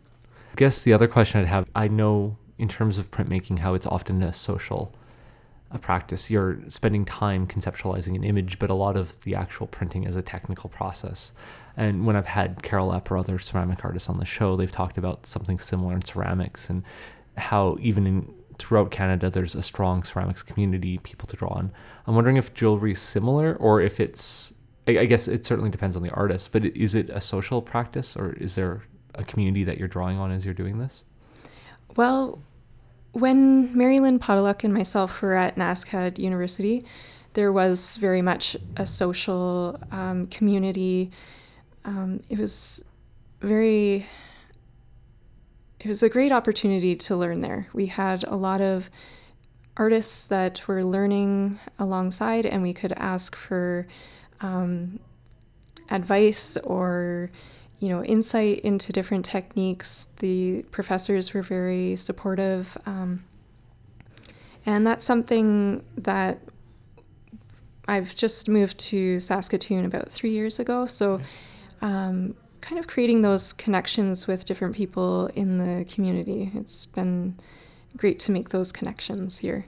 I 0.51 0.55
guess 0.55 0.81
the 0.81 0.93
other 0.93 1.07
question 1.07 1.39
I'd 1.39 1.47
have 1.47 1.69
I 1.75 1.87
know 1.87 2.37
in 2.57 2.67
terms 2.67 2.97
of 2.97 3.11
printmaking 3.11 3.59
how 3.59 3.75
it's 3.75 3.85
often 3.85 4.21
a 4.23 4.33
social 4.33 4.93
a 5.71 5.77
practice. 5.77 6.31
You're 6.31 6.59
spending 6.67 7.05
time 7.05 7.45
conceptualizing 7.45 8.15
an 8.15 8.23
image, 8.23 8.57
but 8.57 8.69
a 8.69 8.73
lot 8.73 8.97
of 8.97 9.21
the 9.21 9.35
actual 9.35 9.67
printing 9.67 10.03
is 10.03 10.15
a 10.15 10.21
technical 10.21 10.69
process. 10.69 11.31
And 11.77 12.05
when 12.05 12.15
I've 12.15 12.25
had 12.25 12.63
Carol 12.63 12.89
Epp 12.89 13.11
or 13.11 13.17
other 13.17 13.37
ceramic 13.39 13.85
artists 13.85 14.09
on 14.09 14.17
the 14.17 14.25
show, 14.25 14.55
they've 14.55 14.71
talked 14.71 14.97
about 14.97 15.25
something 15.25 15.59
similar 15.59 15.93
in 15.93 16.01
ceramics 16.01 16.69
and 16.69 16.83
how 17.37 17.77
even 17.79 18.07
in 18.07 18.33
throughout 18.57 18.91
Canada 18.91 19.29
there's 19.29 19.55
a 19.55 19.63
strong 19.63 20.03
ceramics 20.03 20.43
community, 20.43 20.97
people 20.99 21.27
to 21.27 21.35
draw 21.35 21.49
on. 21.49 21.71
I'm 22.05 22.15
wondering 22.15 22.37
if 22.37 22.53
jewelry 22.53 22.91
is 22.91 22.99
similar 22.99 23.55
or 23.55 23.81
if 23.81 23.99
it's 23.99 24.53
I, 24.87 24.99
I 24.99 25.05
guess 25.05 25.27
it 25.27 25.45
certainly 25.45 25.69
depends 25.69 25.95
on 25.95 26.03
the 26.03 26.11
artist, 26.11 26.51
but 26.51 26.65
is 26.65 26.95
it 26.95 27.09
a 27.09 27.21
social 27.21 27.61
practice 27.61 28.15
or 28.15 28.33
is 28.33 28.55
there 28.55 28.83
a 29.15 29.23
community 29.23 29.63
that 29.63 29.77
you're 29.77 29.87
drawing 29.87 30.17
on 30.17 30.31
as 30.31 30.45
you're 30.45 30.53
doing 30.53 30.79
this? 30.79 31.03
Well, 31.95 32.41
when 33.11 33.75
Mary-Lynn 33.75 34.19
Podolak 34.19 34.63
and 34.63 34.73
myself 34.73 35.21
were 35.21 35.35
at 35.35 35.55
NSCAD 35.55 36.19
University, 36.19 36.85
there 37.33 37.51
was 37.51 37.95
very 37.95 38.21
much 38.21 38.55
a 38.77 38.85
social 38.85 39.79
um, 39.91 40.27
community. 40.27 41.11
Um, 41.85 42.21
it 42.29 42.37
was 42.37 42.83
very 43.41 44.05
it 45.79 45.87
was 45.87 46.03
a 46.03 46.09
great 46.09 46.31
opportunity 46.31 46.95
to 46.95 47.15
learn 47.15 47.41
there. 47.41 47.67
We 47.73 47.85
had 47.85 48.23
a 48.25 48.35
lot 48.35 48.59
of 48.59 48.89
artists 49.77 50.25
that 50.25 50.67
were 50.67 50.83
learning 50.83 51.57
alongside, 51.79 52.45
and 52.45 52.61
we 52.61 52.73
could 52.73 52.91
ask 52.93 53.35
for 53.35 53.87
um, 54.41 54.99
advice 55.89 56.57
or 56.57 57.31
you 57.79 57.87
know 57.87 58.03
insight 58.03 58.59
into 58.59 58.91
different 58.91 59.23
techniques. 59.23 60.07
The 60.17 60.63
professors 60.63 61.33
were 61.33 61.41
very 61.41 61.95
supportive, 61.95 62.77
um, 62.85 63.23
and 64.65 64.85
that's 64.85 65.05
something 65.05 65.81
that 65.97 66.39
I've 67.87 68.13
just 68.15 68.49
moved 68.49 68.77
to 68.79 69.19
Saskatoon 69.21 69.85
about 69.85 70.11
three 70.11 70.31
years 70.31 70.59
ago. 70.59 70.85
So. 70.85 71.21
Um, 71.81 72.35
kind 72.61 72.79
of 72.79 72.87
creating 72.87 73.21
those 73.21 73.53
connections 73.53 74.27
with 74.27 74.45
different 74.45 74.75
people 74.75 75.27
in 75.35 75.57
the 75.57 75.85
community. 75.85 76.51
It's 76.55 76.85
been 76.85 77.37
great 77.97 78.19
to 78.19 78.31
make 78.31 78.49
those 78.49 78.71
connections 78.71 79.39
here. 79.39 79.65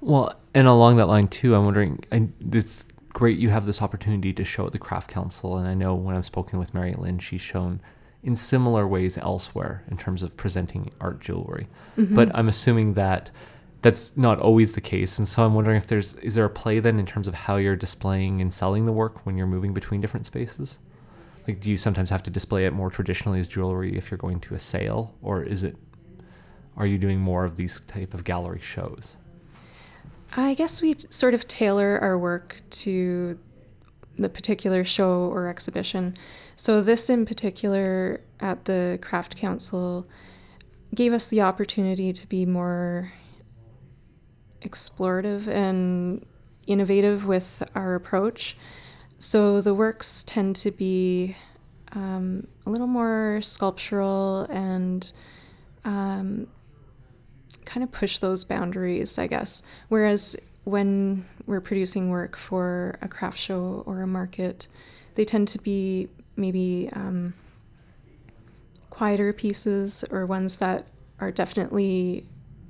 Well, 0.00 0.34
and 0.54 0.66
along 0.66 0.96
that 0.96 1.06
line 1.06 1.28
too, 1.28 1.54
I'm 1.54 1.64
wondering, 1.64 2.04
and 2.10 2.32
it's 2.52 2.86
great 3.10 3.38
you 3.38 3.48
have 3.48 3.64
this 3.64 3.80
opportunity 3.80 4.32
to 4.32 4.44
show 4.44 4.66
at 4.66 4.72
the 4.72 4.78
Craft 4.78 5.10
Council, 5.10 5.56
and 5.56 5.66
I 5.66 5.74
know 5.74 5.94
when 5.94 6.16
I've 6.16 6.26
spoken 6.26 6.58
with 6.58 6.74
Mary 6.74 6.94
Lynn, 6.94 7.18
she's 7.18 7.40
shown 7.40 7.80
in 8.22 8.36
similar 8.36 8.86
ways 8.86 9.16
elsewhere 9.16 9.84
in 9.90 9.96
terms 9.96 10.22
of 10.22 10.36
presenting 10.36 10.90
art 11.00 11.20
jewelry. 11.20 11.68
Mm-hmm. 11.96 12.14
But 12.14 12.34
I'm 12.34 12.48
assuming 12.48 12.94
that 12.94 13.30
that's 13.82 14.16
not 14.16 14.40
always 14.40 14.72
the 14.72 14.80
case, 14.80 15.18
and 15.18 15.28
so 15.28 15.44
I'm 15.44 15.54
wondering 15.54 15.76
if 15.76 15.86
there's 15.86 16.14
is 16.14 16.34
there 16.34 16.44
a 16.44 16.50
play 16.50 16.78
then 16.78 16.98
in 16.98 17.06
terms 17.06 17.28
of 17.28 17.34
how 17.34 17.56
you're 17.56 17.76
displaying 17.76 18.40
and 18.40 18.52
selling 18.52 18.84
the 18.84 18.92
work 18.92 19.24
when 19.24 19.36
you're 19.36 19.46
moving 19.46 19.72
between 19.72 20.00
different 20.00 20.26
spaces? 20.26 20.78
Like, 21.46 21.60
do 21.60 21.70
you 21.70 21.76
sometimes 21.76 22.10
have 22.10 22.22
to 22.24 22.30
display 22.30 22.66
it 22.66 22.72
more 22.72 22.90
traditionally 22.90 23.38
as 23.38 23.46
jewelry 23.46 23.96
if 23.96 24.10
you're 24.10 24.18
going 24.18 24.40
to 24.40 24.54
a 24.54 24.58
sale, 24.58 25.14
or 25.22 25.42
is 25.42 25.62
it? 25.62 25.76
Are 26.76 26.86
you 26.86 26.98
doing 26.98 27.20
more 27.20 27.44
of 27.44 27.56
these 27.56 27.80
type 27.86 28.12
of 28.12 28.24
gallery 28.24 28.60
shows? 28.60 29.16
I 30.36 30.54
guess 30.54 30.82
we 30.82 30.94
sort 31.08 31.34
of 31.34 31.48
tailor 31.48 31.98
our 32.00 32.18
work 32.18 32.56
to 32.70 33.38
the 34.18 34.28
particular 34.28 34.84
show 34.84 35.30
or 35.32 35.46
exhibition. 35.48 36.14
So, 36.56 36.82
this 36.82 37.08
in 37.08 37.24
particular 37.26 38.20
at 38.40 38.64
the 38.64 38.98
Craft 39.00 39.36
Council 39.36 40.06
gave 40.94 41.12
us 41.12 41.26
the 41.26 41.42
opportunity 41.42 42.12
to 42.12 42.26
be 42.26 42.44
more 42.44 43.12
explorative 44.62 45.46
and 45.46 46.26
innovative 46.66 47.26
with 47.26 47.62
our 47.74 47.94
approach. 47.94 48.56
So, 49.18 49.60
the 49.60 49.74
works 49.74 50.24
tend 50.24 50.56
to 50.56 50.70
be 50.70 51.36
um, 51.92 52.46
a 52.66 52.70
little 52.70 52.86
more 52.86 53.40
sculptural 53.42 54.42
and 54.50 55.10
um, 55.84 56.46
kind 57.64 57.82
of 57.82 57.90
push 57.92 58.18
those 58.18 58.44
boundaries, 58.44 59.18
I 59.18 59.26
guess. 59.26 59.62
Whereas 59.88 60.36
when 60.64 61.24
we're 61.46 61.60
producing 61.60 62.10
work 62.10 62.36
for 62.36 62.98
a 63.00 63.08
craft 63.08 63.38
show 63.38 63.82
or 63.86 64.02
a 64.02 64.06
market, 64.06 64.66
they 65.14 65.24
tend 65.24 65.48
to 65.48 65.58
be 65.58 66.08
maybe 66.36 66.90
um, 66.92 67.34
quieter 68.90 69.32
pieces 69.32 70.04
or 70.10 70.26
ones 70.26 70.58
that 70.58 70.86
are 71.20 71.30
definitely 71.30 72.26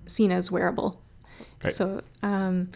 seen 0.06 0.30
as 0.30 0.50
wearable. 0.50 1.00
Right. 1.64 1.74
So 1.74 2.02
um, 2.22 2.70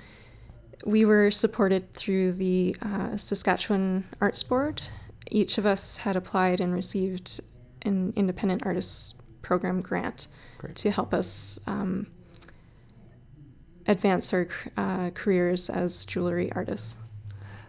we 0.85 1.05
were 1.05 1.31
supported 1.31 1.93
through 1.95 2.33
the 2.33 2.77
uh, 2.83 3.17
Saskatchewan 3.17 4.05
Arts 4.21 4.43
Board. 4.43 4.83
Each 5.31 5.59
of 5.59 5.67
us 5.67 5.99
had 5.99 6.17
applied 6.17 6.61
and 6.61 6.73
received 6.73 7.41
an 7.83 8.13
independent 8.17 8.65
artist 8.65 9.15
program 9.43 9.81
grant 9.81 10.27
Great. 10.59 10.77
to 10.77 10.91
help 10.91 11.15
us 11.15 11.59
um, 11.67 12.07
advance 13.87 14.33
our 14.33 14.49
uh, 14.77 15.11
careers 15.11 15.71
as 15.71 16.05
jewelry 16.05 16.51
artists. 16.53 16.97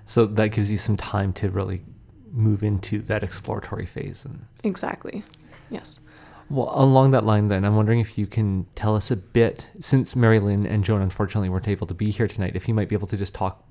So 0.05 0.25
that 0.25 0.49
gives 0.49 0.71
you 0.71 0.77
some 0.77 0.97
time 0.97 1.33
to 1.33 1.49
really 1.49 1.83
move 2.31 2.63
into 2.63 2.99
that 2.99 3.23
exploratory 3.23 3.85
phase. 3.85 4.25
And 4.25 4.45
exactly, 4.63 5.23
yes. 5.69 5.99
Well, 6.51 6.69
along 6.73 7.11
that 7.11 7.25
line, 7.25 7.47
then, 7.47 7.63
I'm 7.63 7.77
wondering 7.77 8.01
if 8.01 8.17
you 8.17 8.27
can 8.27 8.65
tell 8.75 8.97
us 8.97 9.09
a 9.09 9.15
bit, 9.15 9.69
since 9.79 10.17
Mary 10.17 10.37
Lynn 10.37 10.65
and 10.65 10.83
Joan 10.83 11.01
unfortunately 11.01 11.47
weren't 11.47 11.69
able 11.69 11.87
to 11.87 11.93
be 11.93 12.11
here 12.11 12.27
tonight, 12.27 12.57
if 12.57 12.67
you 12.67 12.73
might 12.73 12.89
be 12.89 12.95
able 12.95 13.07
to 13.07 13.15
just 13.15 13.33
talk 13.33 13.63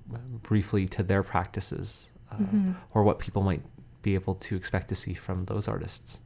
briefly 0.42 0.88
to 0.88 1.02
their 1.02 1.22
practices 1.22 2.08
uh, 2.32 2.36
mm-hmm. 2.36 2.72
or 2.94 3.02
what 3.02 3.18
people 3.18 3.42
might 3.42 3.60
be 4.00 4.14
able 4.14 4.34
to 4.36 4.56
expect 4.56 4.88
to 4.88 4.94
see 4.94 5.12
from 5.12 5.44
those 5.44 5.68
artists. 5.68 6.20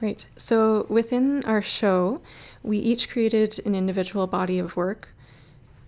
Right. 0.00 0.24
So 0.36 0.86
within 0.88 1.42
our 1.44 1.62
show, 1.62 2.22
we 2.62 2.78
each 2.78 3.10
created 3.10 3.60
an 3.66 3.74
individual 3.74 4.28
body 4.28 4.60
of 4.60 4.76
work. 4.76 5.08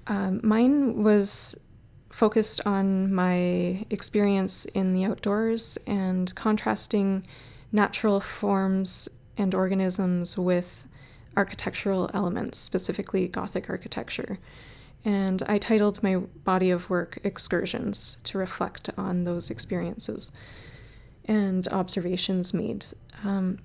Um, 0.09 0.41
mine 0.43 1.05
was 1.05 1.57
focused 2.09 2.61
on 2.67 3.15
my 3.15 3.87
experience 3.91 4.65
in 4.65 4.93
the 4.93 5.05
outdoors 5.05 5.79
and 5.87 6.35
contrasting 6.35 7.25
natural 7.71 8.19
forms 8.19 9.09
and 9.37 9.55
organisms 9.55 10.37
with 10.37 10.87
architectural 11.37 12.11
elements, 12.13 12.59
specifically 12.59 13.29
Gothic 13.29 13.71
architecture. 13.71 14.39
And 15.05 15.43
I 15.45 15.59
titled 15.59 16.03
my 16.03 16.17
body 16.17 16.71
of 16.71 16.91
work 16.91 17.19
Excursions 17.25 18.19
to 18.25 18.39
reflect 18.39 18.91
on 18.99 19.25
those 19.25 19.51
experiences 19.51 20.31
and 21.25 21.67
observations 21.69 22.53
made. 22.53 22.85
Um, 23.25 23.59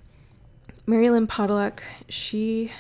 Mary 0.86 1.10
Lynn 1.10 1.28
Podolak, 1.28 1.80
she 2.08 2.72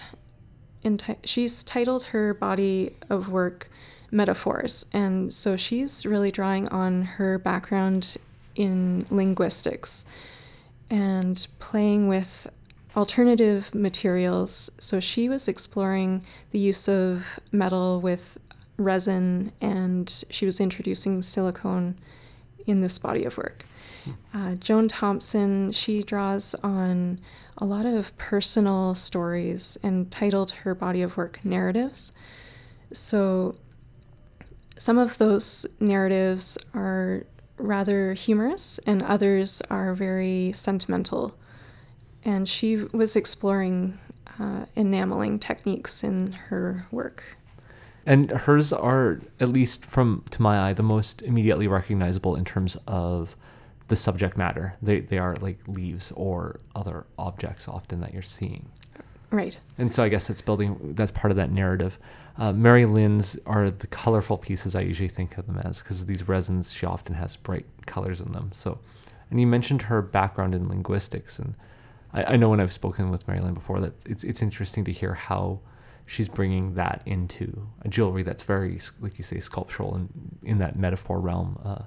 enti- 0.83 1.17
she's 1.23 1.63
titled 1.63 2.03
her 2.05 2.33
body 2.33 2.95
of 3.09 3.29
work 3.29 3.69
Metaphors, 4.11 4.85
and 4.93 5.33
so 5.33 5.57
she's 5.57 6.05
really 6.05 6.31
drawing 6.31 6.67
on 6.69 7.03
her 7.03 7.39
background 7.39 8.15
in 8.55 9.05
linguistics 9.09 10.05
and 10.89 11.47
playing 11.59 12.07
with 12.07 12.47
alternative 12.95 13.73
materials. 13.73 14.71
So 14.79 14.99
she 14.99 15.29
was 15.29 15.47
exploring 15.47 16.25
the 16.51 16.59
use 16.59 16.87
of 16.87 17.39
metal 17.51 17.99
with 17.99 18.37
resin, 18.77 19.51
and 19.61 20.23
she 20.29 20.45
was 20.45 20.59
introducing 20.59 21.21
silicone 21.21 21.97
in 22.65 22.81
this 22.81 22.97
body 22.97 23.25
of 23.25 23.37
work. 23.37 23.65
Hmm. 24.03 24.11
Uh, 24.33 24.55
Joan 24.55 24.87
Thompson, 24.87 25.71
she 25.71 26.03
draws 26.03 26.55
on 26.63 27.19
a 27.57 27.65
lot 27.65 27.85
of 27.85 28.15
personal 28.17 28.95
stories 28.95 29.77
and 29.81 30.11
titled 30.11 30.51
her 30.51 30.75
body 30.75 31.01
of 31.01 31.15
work 31.15 31.39
Narratives. 31.43 32.11
So 32.91 33.55
some 34.77 34.97
of 34.97 35.17
those 35.17 35.65
narratives 35.79 36.57
are 36.73 37.23
rather 37.57 38.13
humorous 38.13 38.79
and 38.85 39.01
others 39.01 39.61
are 39.69 39.93
very 39.93 40.51
sentimental. 40.53 41.33
And 42.25 42.49
she 42.49 42.77
was 42.77 43.15
exploring 43.15 43.97
uh, 44.39 44.65
enameling 44.75 45.39
techniques 45.39 46.03
in 46.03 46.31
her 46.33 46.85
work. 46.91 47.23
And 48.05 48.29
hers 48.31 48.73
are, 48.73 49.21
at 49.39 49.49
least 49.49 49.85
from 49.85 50.23
to 50.31 50.41
my 50.41 50.69
eye, 50.69 50.73
the 50.73 50.83
most 50.83 51.21
immediately 51.21 51.67
recognizable 51.67 52.35
in 52.35 52.45
terms 52.45 52.77
of 52.87 53.35
the 53.87 53.95
subject 53.95 54.37
matter. 54.37 54.75
They 54.81 54.99
they 54.99 55.17
are 55.17 55.35
like 55.35 55.59
leaves 55.67 56.11
or 56.15 56.59
other 56.75 57.05
objects 57.17 57.67
often 57.67 58.01
that 58.01 58.13
you're 58.13 58.21
seeing. 58.21 58.67
Right. 59.31 59.59
And 59.77 59.91
so 59.91 60.03
I 60.03 60.09
guess 60.09 60.27
that's 60.27 60.41
building. 60.41 60.93
That's 60.95 61.11
part 61.11 61.31
of 61.31 61.37
that 61.37 61.51
narrative. 61.51 61.97
Uh, 62.37 62.51
Mary 62.51 62.85
Lynn's 62.85 63.37
are 63.45 63.71
the 63.71 63.87
colorful 63.87 64.37
pieces 64.37 64.75
I 64.75 64.81
usually 64.81 65.09
think 65.09 65.37
of 65.37 65.45
them 65.45 65.57
as 65.59 65.81
because 65.81 66.05
these 66.05 66.27
resins 66.27 66.73
she 66.73 66.85
often 66.85 67.15
has 67.15 67.35
bright 67.35 67.65
colors 67.85 68.21
in 68.21 68.33
them. 68.33 68.51
So, 68.53 68.79
and 69.31 69.39
you 69.39 69.47
mentioned 69.47 69.83
her 69.83 70.01
background 70.01 70.53
in 70.53 70.67
linguistics, 70.67 71.39
and 71.39 71.55
I, 72.15 72.33
I 72.33 72.35
know 72.37 72.49
when 72.49 72.59
I've 72.59 72.73
spoken 72.73 73.11
with 73.11 73.27
Mary 73.27 73.39
Lynn 73.39 73.53
before 73.53 73.79
that 73.81 73.93
it's 74.05 74.23
it's 74.23 74.41
interesting 74.41 74.83
to 74.85 74.91
hear 74.91 75.13
how 75.13 75.59
she's 76.05 76.29
bringing 76.29 76.75
that 76.75 77.01
into 77.05 77.67
a 77.81 77.89
jewelry 77.89 78.23
that's 78.23 78.43
very, 78.43 78.79
like 78.99 79.17
you 79.17 79.23
say, 79.23 79.39
sculptural 79.39 79.95
and 79.95 80.37
in 80.43 80.57
that 80.59 80.77
metaphor 80.77 81.19
realm. 81.19 81.59
Uh, 81.63 81.83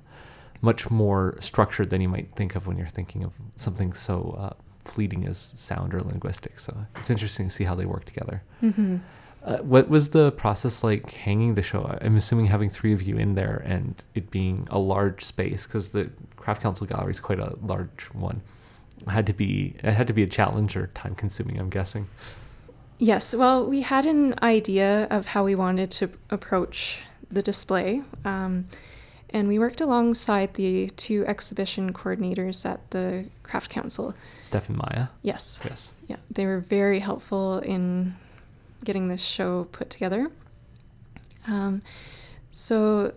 much 0.61 0.91
more 0.91 1.37
structured 1.41 1.89
than 1.91 2.01
you 2.01 2.09
might 2.09 2.35
think 2.35 2.57
of 2.57 2.67
when 2.67 2.77
you're 2.77 2.89
thinking 2.89 3.23
of 3.23 3.33
something 3.57 3.93
so 3.93 4.37
uh, 4.39 4.55
fleeting 4.85 5.25
as 5.25 5.39
sound 5.39 5.95
or 5.95 6.01
linguistic. 6.01 6.59
So 6.59 6.77
it's 6.97 7.11
interesting 7.11 7.49
to 7.49 7.55
see 7.55 7.65
how 7.65 7.77
they 7.77 7.87
work 7.87 8.05
together. 8.05 8.43
Mm-hmm. 8.63 8.97
Uh, 9.45 9.59
what 9.59 9.89
was 9.89 10.11
the 10.11 10.33
process 10.33 10.83
like 10.83 11.13
hanging 11.13 11.55
the 11.55 11.63
show? 11.63 11.97
I'm 12.01 12.17
assuming 12.17 12.47
having 12.47 12.71
three 12.71 12.93
of 12.93 13.03
you 13.03 13.17
in 13.17 13.35
there 13.37 13.63
and 13.65 14.03
it 14.15 14.31
being 14.33 14.67
a 14.69 14.81
large 14.81 15.25
space 15.25 15.65
because 15.65 15.91
the 15.91 16.11
Craft 16.37 16.61
Council 16.61 16.87
Gallery 16.87 17.13
is 17.13 17.21
quite 17.21 17.39
a 17.39 17.57
large 17.63 18.07
one. 18.13 18.43
It 19.01 19.09
had 19.11 19.27
to 19.27 19.33
be 19.33 19.77
it 19.83 19.93
had 19.93 20.07
to 20.07 20.13
be 20.13 20.23
a 20.23 20.27
challenge 20.27 20.77
or 20.77 20.89
time 20.89 21.15
consuming. 21.15 21.59
I'm 21.59 21.71
guessing. 21.71 22.09
Yes. 22.99 23.35
Well, 23.35 23.65
we 23.67 23.83
had 23.83 24.07
an 24.07 24.35
idea 24.43 25.07
of 25.11 25.27
how 25.27 25.45
we 25.45 25.55
wanted 25.55 25.91
to 25.93 26.11
approach 26.31 26.99
the 27.31 27.43
display. 27.43 28.03
Um, 28.25 28.65
And 29.31 29.47
we 29.47 29.59
worked 29.59 29.83
alongside 29.83 30.55
the 30.55 30.89
two 30.97 31.27
exhibition 31.27 31.93
coordinators 31.93 32.65
at 32.65 32.81
the 32.91 33.27
Craft 33.43 33.71
Council. 33.71 34.15
Steph 34.41 34.71
and 34.71 34.79
Maya. 34.79 35.09
Yes. 35.23 35.61
Yes. 35.65 35.93
Yeah, 36.09 36.17
they 36.31 36.47
were 36.47 36.61
very 36.61 37.01
helpful 37.01 37.59
in 37.59 38.15
getting 38.85 39.09
this 39.09 39.21
show 39.21 39.65
put 39.71 39.91
together. 39.91 40.31
Um, 41.47 41.83
so 42.51 43.13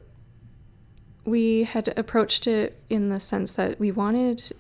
we 1.24 1.64
had 1.64 1.94
approached 1.98 2.46
it 2.46 2.78
in 2.90 3.08
the 3.10 3.20
sense 3.20 3.54
that 3.54 3.80
we 3.80 3.92
wanted 3.92 4.52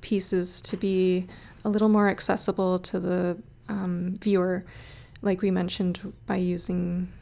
pieces 0.00 0.60
to 0.62 0.76
be 0.76 1.26
a 1.64 1.68
little 1.68 1.88
more 1.88 2.08
accessible 2.08 2.78
to 2.80 3.00
the 3.00 3.36
um, 3.68 4.16
viewer, 4.20 4.64
like 5.22 5.42
we 5.42 5.50
mentioned, 5.50 6.12
by 6.26 6.36
using 6.36 7.12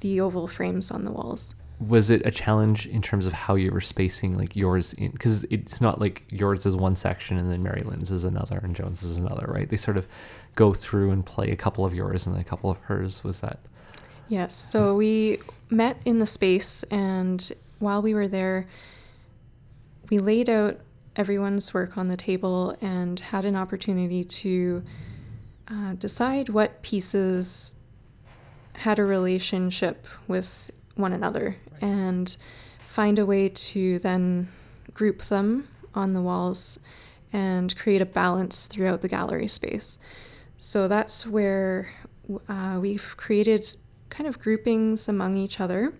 the 0.00 0.20
oval 0.20 0.46
frames 0.48 0.90
on 0.90 1.04
the 1.04 1.10
walls. 1.10 1.54
Was 1.78 2.08
it 2.08 2.22
a 2.24 2.30
challenge 2.30 2.86
in 2.86 3.02
terms 3.02 3.26
of 3.26 3.34
how 3.34 3.54
you 3.54 3.70
were 3.70 3.82
spacing 3.82 4.38
like 4.38 4.56
yours 4.56 4.94
in 4.94 5.10
because 5.10 5.44
it's 5.50 5.78
not 5.78 6.00
like 6.00 6.24
yours 6.30 6.64
is 6.64 6.74
one 6.74 6.96
section 6.96 7.36
and 7.36 7.50
then 7.50 7.62
Mary 7.62 7.82
Lynn's 7.82 8.10
is 8.10 8.24
another 8.24 8.58
and 8.62 8.74
Joan's 8.74 9.02
is 9.02 9.16
another, 9.16 9.46
right? 9.46 9.68
They 9.68 9.76
sort 9.76 9.98
of 9.98 10.06
go 10.54 10.72
through 10.72 11.10
and 11.10 11.24
play 11.24 11.50
a 11.50 11.56
couple 11.56 11.84
of 11.84 11.92
yours 11.92 12.26
and 12.26 12.34
a 12.34 12.44
couple 12.44 12.70
of 12.70 12.78
hers. 12.78 13.22
Was 13.22 13.40
that 13.40 13.58
Yes. 14.28 14.56
So 14.56 14.94
we 14.94 15.40
met 15.70 16.00
in 16.04 16.18
the 16.18 16.26
space, 16.26 16.82
and 16.84 17.52
while 17.78 18.02
we 18.02 18.14
were 18.14 18.28
there, 18.28 18.66
we 20.10 20.18
laid 20.18 20.48
out 20.48 20.80
everyone's 21.16 21.72
work 21.72 21.96
on 21.96 22.08
the 22.08 22.16
table 22.16 22.76
and 22.80 23.18
had 23.18 23.44
an 23.44 23.56
opportunity 23.56 24.22
to 24.22 24.82
uh, 25.68 25.94
decide 25.94 26.48
what 26.50 26.82
pieces 26.82 27.74
had 28.74 28.98
a 28.98 29.04
relationship 29.04 30.06
with 30.28 30.70
one 30.94 31.12
another 31.12 31.56
and 31.80 32.36
find 32.86 33.18
a 33.18 33.26
way 33.26 33.48
to 33.48 33.98
then 34.00 34.48
group 34.92 35.22
them 35.24 35.66
on 35.94 36.12
the 36.12 36.20
walls 36.20 36.78
and 37.32 37.76
create 37.76 38.00
a 38.00 38.06
balance 38.06 38.66
throughout 38.66 39.00
the 39.00 39.08
gallery 39.08 39.48
space. 39.48 39.98
So 40.58 40.88
that's 40.88 41.26
where 41.26 41.90
uh, 42.48 42.78
we've 42.80 43.14
created 43.16 43.66
kind 44.10 44.26
of 44.26 44.38
groupings 44.38 45.08
among 45.08 45.36
each 45.36 45.60
other. 45.60 45.92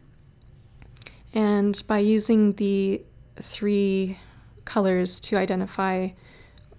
And 1.35 1.83
by 1.87 1.99
using 1.99 2.55
the 2.55 3.03
three 3.41 4.19
colors 4.67 5.19
to 5.21 5.37
identify 5.37 6.11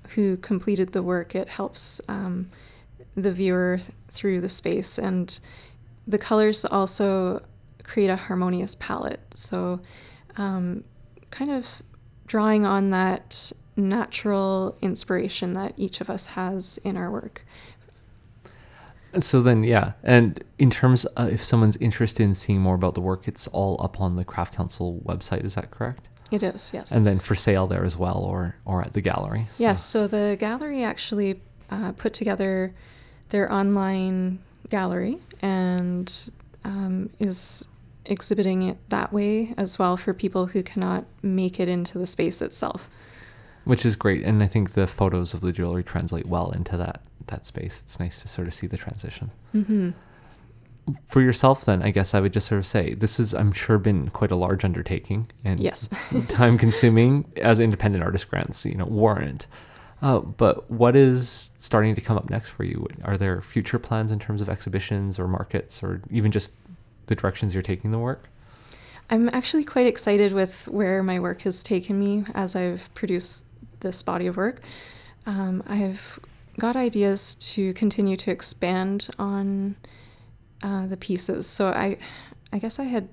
who 0.09 0.37
completed 0.37 0.93
the 0.93 1.01
work, 1.01 1.33
it 1.33 1.47
helps 1.49 1.99
um, 2.07 2.49
the 3.15 3.31
viewer 3.31 3.79
through 4.09 4.41
the 4.41 4.49
space. 4.49 4.99
And 4.99 5.37
the 6.05 6.19
colors 6.19 6.63
also 6.63 7.41
create 7.83 8.09
a 8.09 8.15
harmonious 8.15 8.75
palette. 8.75 9.19
So, 9.33 9.79
um, 10.37 10.83
kind 11.31 11.51
of 11.51 11.81
drawing 12.27 12.65
on 12.65 12.91
that 12.91 13.51
natural 13.75 14.77
inspiration 14.81 15.53
that 15.53 15.73
each 15.77 16.01
of 16.01 16.09
us 16.09 16.27
has 16.27 16.77
in 16.83 16.97
our 16.97 17.11
work. 17.11 17.43
So 19.19 19.41
then, 19.41 19.63
yeah. 19.63 19.93
And 20.03 20.43
in 20.59 20.69
terms, 20.69 21.05
uh, 21.15 21.29
if 21.31 21.43
someone's 21.43 21.77
interested 21.77 22.23
in 22.23 22.35
seeing 22.35 22.59
more 22.59 22.75
about 22.75 22.93
the 22.93 23.01
work, 23.01 23.27
it's 23.27 23.47
all 23.47 23.79
up 23.83 23.99
on 23.99 24.15
the 24.15 24.25
Craft 24.25 24.55
Council 24.55 25.01
website. 25.05 25.43
Is 25.43 25.55
that 25.55 25.71
correct? 25.71 26.09
It 26.31 26.43
is, 26.43 26.71
yes. 26.73 26.91
And 26.91 27.05
then 27.07 27.19
for 27.19 27.35
sale 27.35 27.67
there 27.67 27.85
as 27.85 27.97
well, 27.97 28.17
or 28.17 28.55
or 28.65 28.81
at 28.81 28.93
the 28.93 29.01
gallery. 29.01 29.47
So. 29.55 29.63
Yes. 29.63 29.83
So 29.83 30.07
the 30.07 30.37
gallery 30.39 30.83
actually 30.83 31.41
uh, 31.69 31.93
put 31.93 32.13
together 32.13 32.73
their 33.29 33.51
online 33.51 34.39
gallery 34.69 35.19
and 35.41 36.31
um, 36.63 37.09
is 37.19 37.65
exhibiting 38.05 38.63
it 38.63 38.77
that 38.89 39.11
way 39.11 39.53
as 39.57 39.77
well 39.77 39.97
for 39.97 40.13
people 40.13 40.47
who 40.47 40.63
cannot 40.63 41.05
make 41.21 41.59
it 41.59 41.67
into 41.67 41.97
the 41.97 42.07
space 42.07 42.41
itself. 42.41 42.89
Which 43.65 43.85
is 43.85 43.95
great, 43.97 44.23
and 44.23 44.41
I 44.41 44.47
think 44.47 44.71
the 44.71 44.87
photos 44.87 45.33
of 45.33 45.41
the 45.41 45.51
jewelry 45.51 45.83
translate 45.83 46.25
well 46.25 46.51
into 46.51 46.77
that 46.77 47.01
that 47.27 47.45
space. 47.45 47.81
It's 47.83 47.99
nice 47.99 48.21
to 48.21 48.27
sort 48.27 48.47
of 48.47 48.53
see 48.53 48.67
the 48.67 48.77
transition. 48.77 49.31
Mm-hmm. 49.53 49.91
For 51.07 51.21
yourself, 51.21 51.65
then, 51.65 51.81
I 51.81 51.91
guess 51.91 52.13
I 52.13 52.19
would 52.19 52.33
just 52.33 52.47
sort 52.47 52.59
of 52.59 52.65
say 52.65 52.93
this 52.93 53.19
is, 53.19 53.33
I'm 53.33 53.51
sure, 53.51 53.77
been 53.77 54.09
quite 54.09 54.31
a 54.31 54.37
large 54.37 54.63
undertaking 54.63 55.29
and 55.43 55.59
yes. 55.59 55.89
time 56.27 56.57
consuming 56.57 57.25
as 57.37 57.59
independent 57.59 58.03
artist 58.03 58.29
grants, 58.29 58.65
you 58.65 58.75
know, 58.75 58.85
warrant. 58.85 59.47
Uh, 60.01 60.19
but 60.19 60.69
what 60.69 60.95
is 60.95 61.51
starting 61.57 61.95
to 61.95 62.01
come 62.01 62.17
up 62.17 62.29
next 62.29 62.49
for 62.49 62.63
you? 62.63 62.87
Are 63.03 63.17
there 63.17 63.41
future 63.41 63.79
plans 63.79 64.11
in 64.11 64.19
terms 64.19 64.41
of 64.41 64.49
exhibitions 64.49 65.17
or 65.19 65.27
markets 65.27 65.81
or 65.81 66.01
even 66.11 66.31
just 66.31 66.51
the 67.07 67.15
directions 67.15 67.53
you're 67.53 67.63
taking 67.63 67.91
the 67.91 67.99
work? 67.99 68.29
I'm 69.09 69.29
actually 69.29 69.63
quite 69.63 69.87
excited 69.87 70.33
with 70.33 70.67
where 70.67 71.01
my 71.01 71.19
work 71.19 71.41
has 71.41 71.63
taken 71.63 71.97
me 71.97 72.25
as 72.35 72.55
I've 72.55 72.93
produced 72.93 73.45
this 73.79 74.01
body 74.01 74.27
of 74.27 74.37
work. 74.37 74.61
Um, 75.25 75.63
I've 75.65 76.19
got 76.59 76.75
ideas 76.75 77.35
to 77.35 77.73
continue 77.73 78.17
to 78.17 78.31
expand 78.31 79.07
on 79.17 79.75
uh, 80.63 80.87
the 80.87 80.97
pieces. 80.97 81.47
So 81.47 81.67
I, 81.67 81.97
I 82.51 82.59
guess 82.59 82.79
I 82.79 82.83
had 82.83 83.09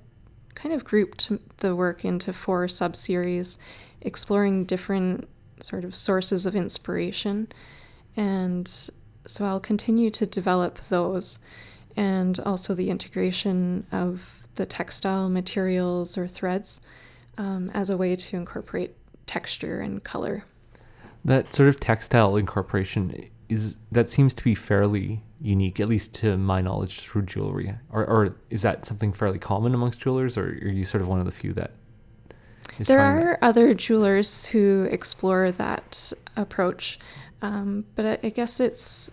kind 0.55 0.73
of 0.73 0.83
grouped 0.83 1.31
the 1.57 1.75
work 1.75 2.05
into 2.05 2.33
four 2.33 2.67
sub-series, 2.67 3.57
exploring 4.01 4.65
different 4.65 5.27
sort 5.59 5.83
of 5.83 5.95
sources 5.95 6.45
of 6.45 6.55
inspiration, 6.55 7.47
and 8.15 8.67
so 9.27 9.45
I'll 9.45 9.59
continue 9.59 10.09
to 10.11 10.25
develop 10.25 10.79
those, 10.89 11.39
and 11.95 12.39
also 12.39 12.73
the 12.73 12.89
integration 12.89 13.85
of 13.91 14.21
the 14.55 14.65
textile 14.65 15.29
materials 15.29 16.17
or 16.17 16.27
threads 16.27 16.79
um, 17.37 17.69
as 17.73 17.89
a 17.89 17.97
way 17.97 18.15
to 18.15 18.37
incorporate 18.37 18.95
texture 19.25 19.81
and 19.81 20.03
color. 20.03 20.45
That 21.25 21.53
sort 21.53 21.69
of 21.69 21.79
textile 21.79 22.37
incorporation 22.37 23.29
is 23.49 23.75
that 23.91 24.09
seems 24.09 24.33
to 24.33 24.43
be 24.43 24.55
fairly 24.55 25.23
unique, 25.41 25.79
at 25.79 25.87
least 25.87 26.13
to 26.15 26.37
my 26.37 26.61
knowledge, 26.61 27.01
through 27.01 27.23
jewelry. 27.23 27.75
Or, 27.91 28.05
or 28.05 28.35
is 28.49 28.61
that 28.63 28.85
something 28.85 29.13
fairly 29.13 29.39
common 29.39 29.73
amongst 29.73 29.99
jewelers, 29.99 30.37
or 30.37 30.47
are 30.47 30.69
you 30.69 30.85
sort 30.85 31.01
of 31.01 31.07
one 31.07 31.19
of 31.19 31.25
the 31.25 31.31
few 31.31 31.53
that? 31.53 31.71
there 32.79 32.99
are 32.99 33.37
that? 33.39 33.39
other 33.43 33.73
jewelers 33.73 34.45
who 34.45 34.87
explore 34.91 35.51
that 35.51 36.11
approach, 36.35 36.99
um, 37.41 37.85
but 37.95 38.05
I, 38.05 38.27
I 38.27 38.29
guess 38.29 38.59
it's 38.59 39.11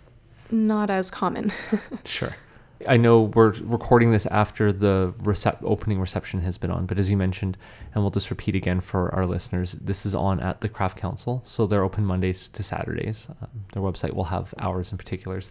not 0.51 0.91
as 0.91 1.11
common. 1.11 1.53
sure. 2.05 2.37
I 2.89 2.97
know 2.97 3.23
we're 3.23 3.53
recording 3.63 4.13
this 4.13 4.27
after 4.27 4.73
the 4.73 5.15
recep- 5.23 5.59
opening 5.63 6.01
reception 6.01 6.41
has 6.43 6.59
been 6.59 6.71
on, 6.71 6.87
but 6.87 6.99
as 6.99 7.11
you 7.11 7.17
mentioned, 7.17 7.57
and 7.95 8.03
we'll 8.03 8.11
just 8.11 8.31
repeat 8.31 8.55
again 8.55 8.81
for 8.81 9.15
our 9.15 9.27
listeners, 9.27 9.73
this 9.73 10.07
is 10.07 10.15
on 10.15 10.41
at 10.41 10.61
the 10.61 10.69
Craft 10.69 10.97
Council. 10.97 11.43
So 11.45 11.67
they're 11.67 11.85
open 11.85 12.05
Mondays 12.05 12.49
to 12.51 12.63
Saturdays. 12.63 13.29
Um, 13.41 13.65
their 13.73 13.83
website 13.83 14.15
will 14.15 14.25
have 14.25 14.55
hours 14.59 14.91
and 14.91 14.99
particulars, 14.99 15.51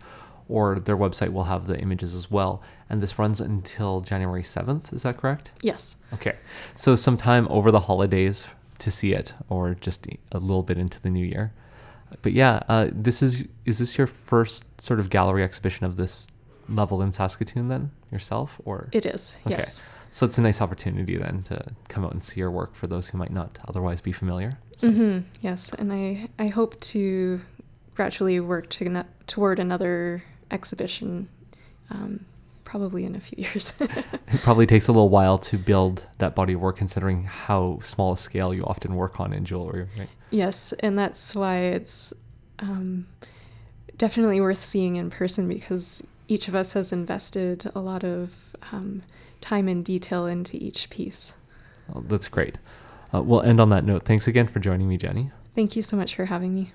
or 0.50 0.80
their 0.80 0.98
website 0.98 1.32
will 1.32 1.46
have 1.46 1.66
the 1.66 1.78
images 1.80 2.14
as 2.14 2.30
well. 2.30 2.62
And 2.90 3.02
this 3.02 3.18
runs 3.18 3.40
until 3.40 4.02
January 4.02 4.44
7th. 4.44 4.94
Is 4.94 5.04
that 5.04 5.18
correct? 5.18 5.52
Yes. 5.62 5.96
Okay. 6.14 6.36
So 6.76 6.96
sometime 6.96 7.48
over 7.50 7.72
the 7.72 7.82
holidays 7.82 8.46
to 8.80 8.92
see 8.92 9.14
it, 9.14 9.34
or 9.48 9.76
just 9.76 10.08
a 10.32 10.40
little 10.40 10.64
bit 10.64 10.78
into 10.78 11.00
the 11.00 11.10
new 11.10 11.26
year. 11.26 11.54
But 12.22 12.34
yeah, 12.34 12.62
uh, 12.68 12.90
this 12.92 13.22
is 13.22 13.48
is 13.66 13.80
this 13.80 13.98
your 13.98 14.08
first 14.08 14.66
sort 14.82 15.00
of 15.00 15.10
gallery 15.10 15.44
exhibition 15.44 15.86
of 15.86 15.96
this 15.96 16.28
level 16.70 17.02
in 17.02 17.12
Saskatoon 17.12 17.68
then 17.68 17.92
yourself 18.12 18.60
or 18.66 18.90
It 18.92 19.06
is. 19.06 19.38
Okay. 19.46 19.58
Yes. 19.58 19.84
So 20.12 20.26
it's 20.26 20.38
a 20.38 20.42
nice 20.42 20.62
opportunity 20.62 21.18
then 21.18 21.44
to 21.44 21.64
come 21.88 22.04
out 22.04 22.12
and 22.12 22.24
see 22.24 22.40
your 22.40 22.52
work 22.52 22.76
for 22.76 22.88
those 22.88 23.08
who 23.08 23.18
might 23.18 23.32
not 23.32 23.60
otherwise 23.68 24.02
be 24.02 24.12
familiar. 24.12 24.58
So. 24.78 24.90
Mm-hmm. 24.90 25.28
Yes, 25.42 25.72
and 25.80 25.94
I 25.94 26.28
I 26.38 26.48
hope 26.48 26.80
to 26.82 27.42
gradually 27.96 28.40
work 28.40 28.70
to, 28.72 29.06
toward 29.28 29.60
another 29.60 30.24
exhibition. 30.50 31.30
Um, 31.90 32.26
probably 32.64 33.04
in 33.04 33.16
a 33.16 33.20
few 33.20 33.36
years. 33.44 33.74
it 33.80 34.42
probably 34.44 34.66
takes 34.66 34.88
a 34.88 34.92
little 34.94 35.10
while 35.10 35.38
to 35.38 35.58
build 35.58 36.06
that 36.20 36.36
body 36.36 36.54
of 36.54 36.62
work, 36.62 36.78
considering 36.78 37.26
how 37.26 37.80
small 37.82 38.14
a 38.14 38.18
scale 38.18 38.54
you 38.54 38.64
often 38.64 38.96
work 38.96 39.20
on 39.20 39.34
in 39.34 39.44
jewelry, 39.44 39.90
right? 39.98 40.10
Yes, 40.30 40.74
and 40.80 40.98
that's 40.98 41.36
why 41.36 41.58
it's 41.58 42.14
um, 42.60 43.08
definitely 43.98 44.40
worth 44.40 44.64
seeing 44.64 44.96
in 44.96 45.10
person 45.10 45.50
because 45.50 46.02
each 46.32 46.48
of 46.48 46.56
us 46.56 46.72
has 46.72 46.94
invested 46.94 47.70
a 47.76 47.80
lot 47.82 48.06
of 48.06 48.56
um, 48.72 49.04
time 49.42 49.68
and 49.68 49.84
detail 49.84 50.26
into 50.26 50.56
each 50.56 50.90
piece. 50.90 51.34
Well, 51.90 52.06
that's 52.08 52.30
great. 52.30 52.58
Uh, 53.14 53.22
we'll 53.22 53.42
end 53.42 53.60
on 53.60 53.70
that 53.72 53.84
note. 53.84 54.04
Thanks 54.04 54.30
again 54.30 54.48
for 54.48 54.62
joining 54.62 54.88
me, 54.88 54.96
Jenny. 54.96 55.32
Thank 55.56 55.76
you 55.76 55.82
so 55.82 55.98
much 55.98 56.16
for 56.16 56.26
having 56.26 56.56
me. 56.56 56.72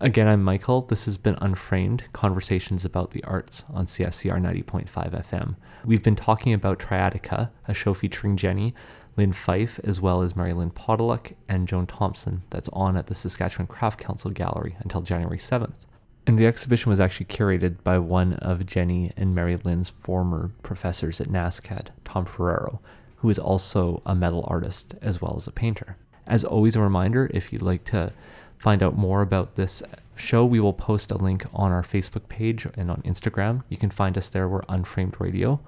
Again, 0.00 0.26
I'm 0.26 0.42
Michael. 0.42 0.80
This 0.80 1.04
has 1.04 1.18
been 1.18 1.36
Unframed 1.42 2.04
Conversations 2.14 2.86
about 2.86 3.10
the 3.10 3.22
Arts 3.24 3.64
on 3.74 3.84
CFCR 3.84 4.40
90.5 4.40 4.88
FM. 4.88 5.56
We've 5.84 6.02
been 6.02 6.16
talking 6.16 6.54
about 6.54 6.78
Triadica, 6.78 7.50
a 7.68 7.74
show 7.74 7.92
featuring 7.92 8.38
Jenny, 8.38 8.74
Lynn 9.18 9.34
Fife, 9.34 9.78
as 9.84 10.00
well 10.00 10.22
as 10.22 10.34
Mary 10.34 10.54
Lynn 10.54 10.70
Podolak 10.70 11.34
and 11.46 11.68
Joan 11.68 11.86
Thompson, 11.86 12.42
that's 12.48 12.70
on 12.70 12.96
at 12.96 13.08
the 13.08 13.14
Saskatchewan 13.14 13.66
Craft 13.66 14.00
Council 14.00 14.30
Gallery 14.30 14.76
until 14.80 15.02
January 15.02 15.38
7th. 15.38 15.84
And 16.26 16.38
the 16.38 16.46
exhibition 16.46 16.90
was 16.90 17.00
actually 17.00 17.26
curated 17.26 17.82
by 17.84 17.98
one 17.98 18.34
of 18.34 18.64
Jenny 18.64 19.12
and 19.16 19.34
Mary 19.34 19.58
Lynn's 19.62 19.90
former 19.90 20.50
professors 20.62 21.20
at 21.20 21.28
NSCAD, 21.28 21.88
Tom 22.04 22.24
Ferrero, 22.24 22.80
who 23.16 23.28
is 23.28 23.38
also 23.38 24.00
a 24.06 24.14
metal 24.14 24.44
artist 24.48 24.94
as 25.02 25.20
well 25.20 25.34
as 25.36 25.46
a 25.46 25.52
painter. 25.52 25.96
As 26.26 26.44
always, 26.44 26.76
a 26.76 26.80
reminder 26.80 27.30
if 27.34 27.52
you'd 27.52 27.60
like 27.60 27.84
to 27.84 28.12
find 28.56 28.82
out 28.82 28.96
more 28.96 29.20
about 29.20 29.56
this 29.56 29.82
show, 30.16 30.44
we 30.46 30.60
will 30.60 30.72
post 30.72 31.10
a 31.10 31.18
link 31.18 31.44
on 31.52 31.72
our 31.72 31.82
Facebook 31.82 32.28
page 32.28 32.66
and 32.74 32.90
on 32.90 33.02
Instagram. 33.02 33.62
You 33.68 33.76
can 33.76 33.90
find 33.90 34.16
us 34.16 34.28
there. 34.28 34.48
We're 34.48 34.62
Unframed 34.68 35.16
Radio. 35.18 35.60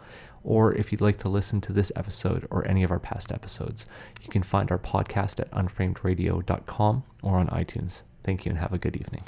Or 0.43 0.73
if 0.73 0.93
you'd 0.93 1.01
like 1.01 1.19
to 1.19 1.29
listen 1.29 1.61
to 1.63 1.73
this 1.73 1.93
episode 1.97 2.47
or 2.51 2.67
any 2.67 2.83
of 2.83 2.91
our 2.91 3.01
past 3.01 3.33
episodes, 3.33 3.85
you 4.23 4.29
can 4.29 4.45
find 4.45 4.71
our 4.71 4.79
podcast 4.79 5.41
at 5.41 5.51
unframedradio.com 5.51 7.05
or 7.23 7.39
on 7.39 7.49
iTunes. 7.49 8.03
Thank 8.23 8.47
you 8.47 8.51
and 8.51 8.61
have 8.61 8.73
a 8.73 8.79
good 8.79 8.97
evening. 8.97 9.25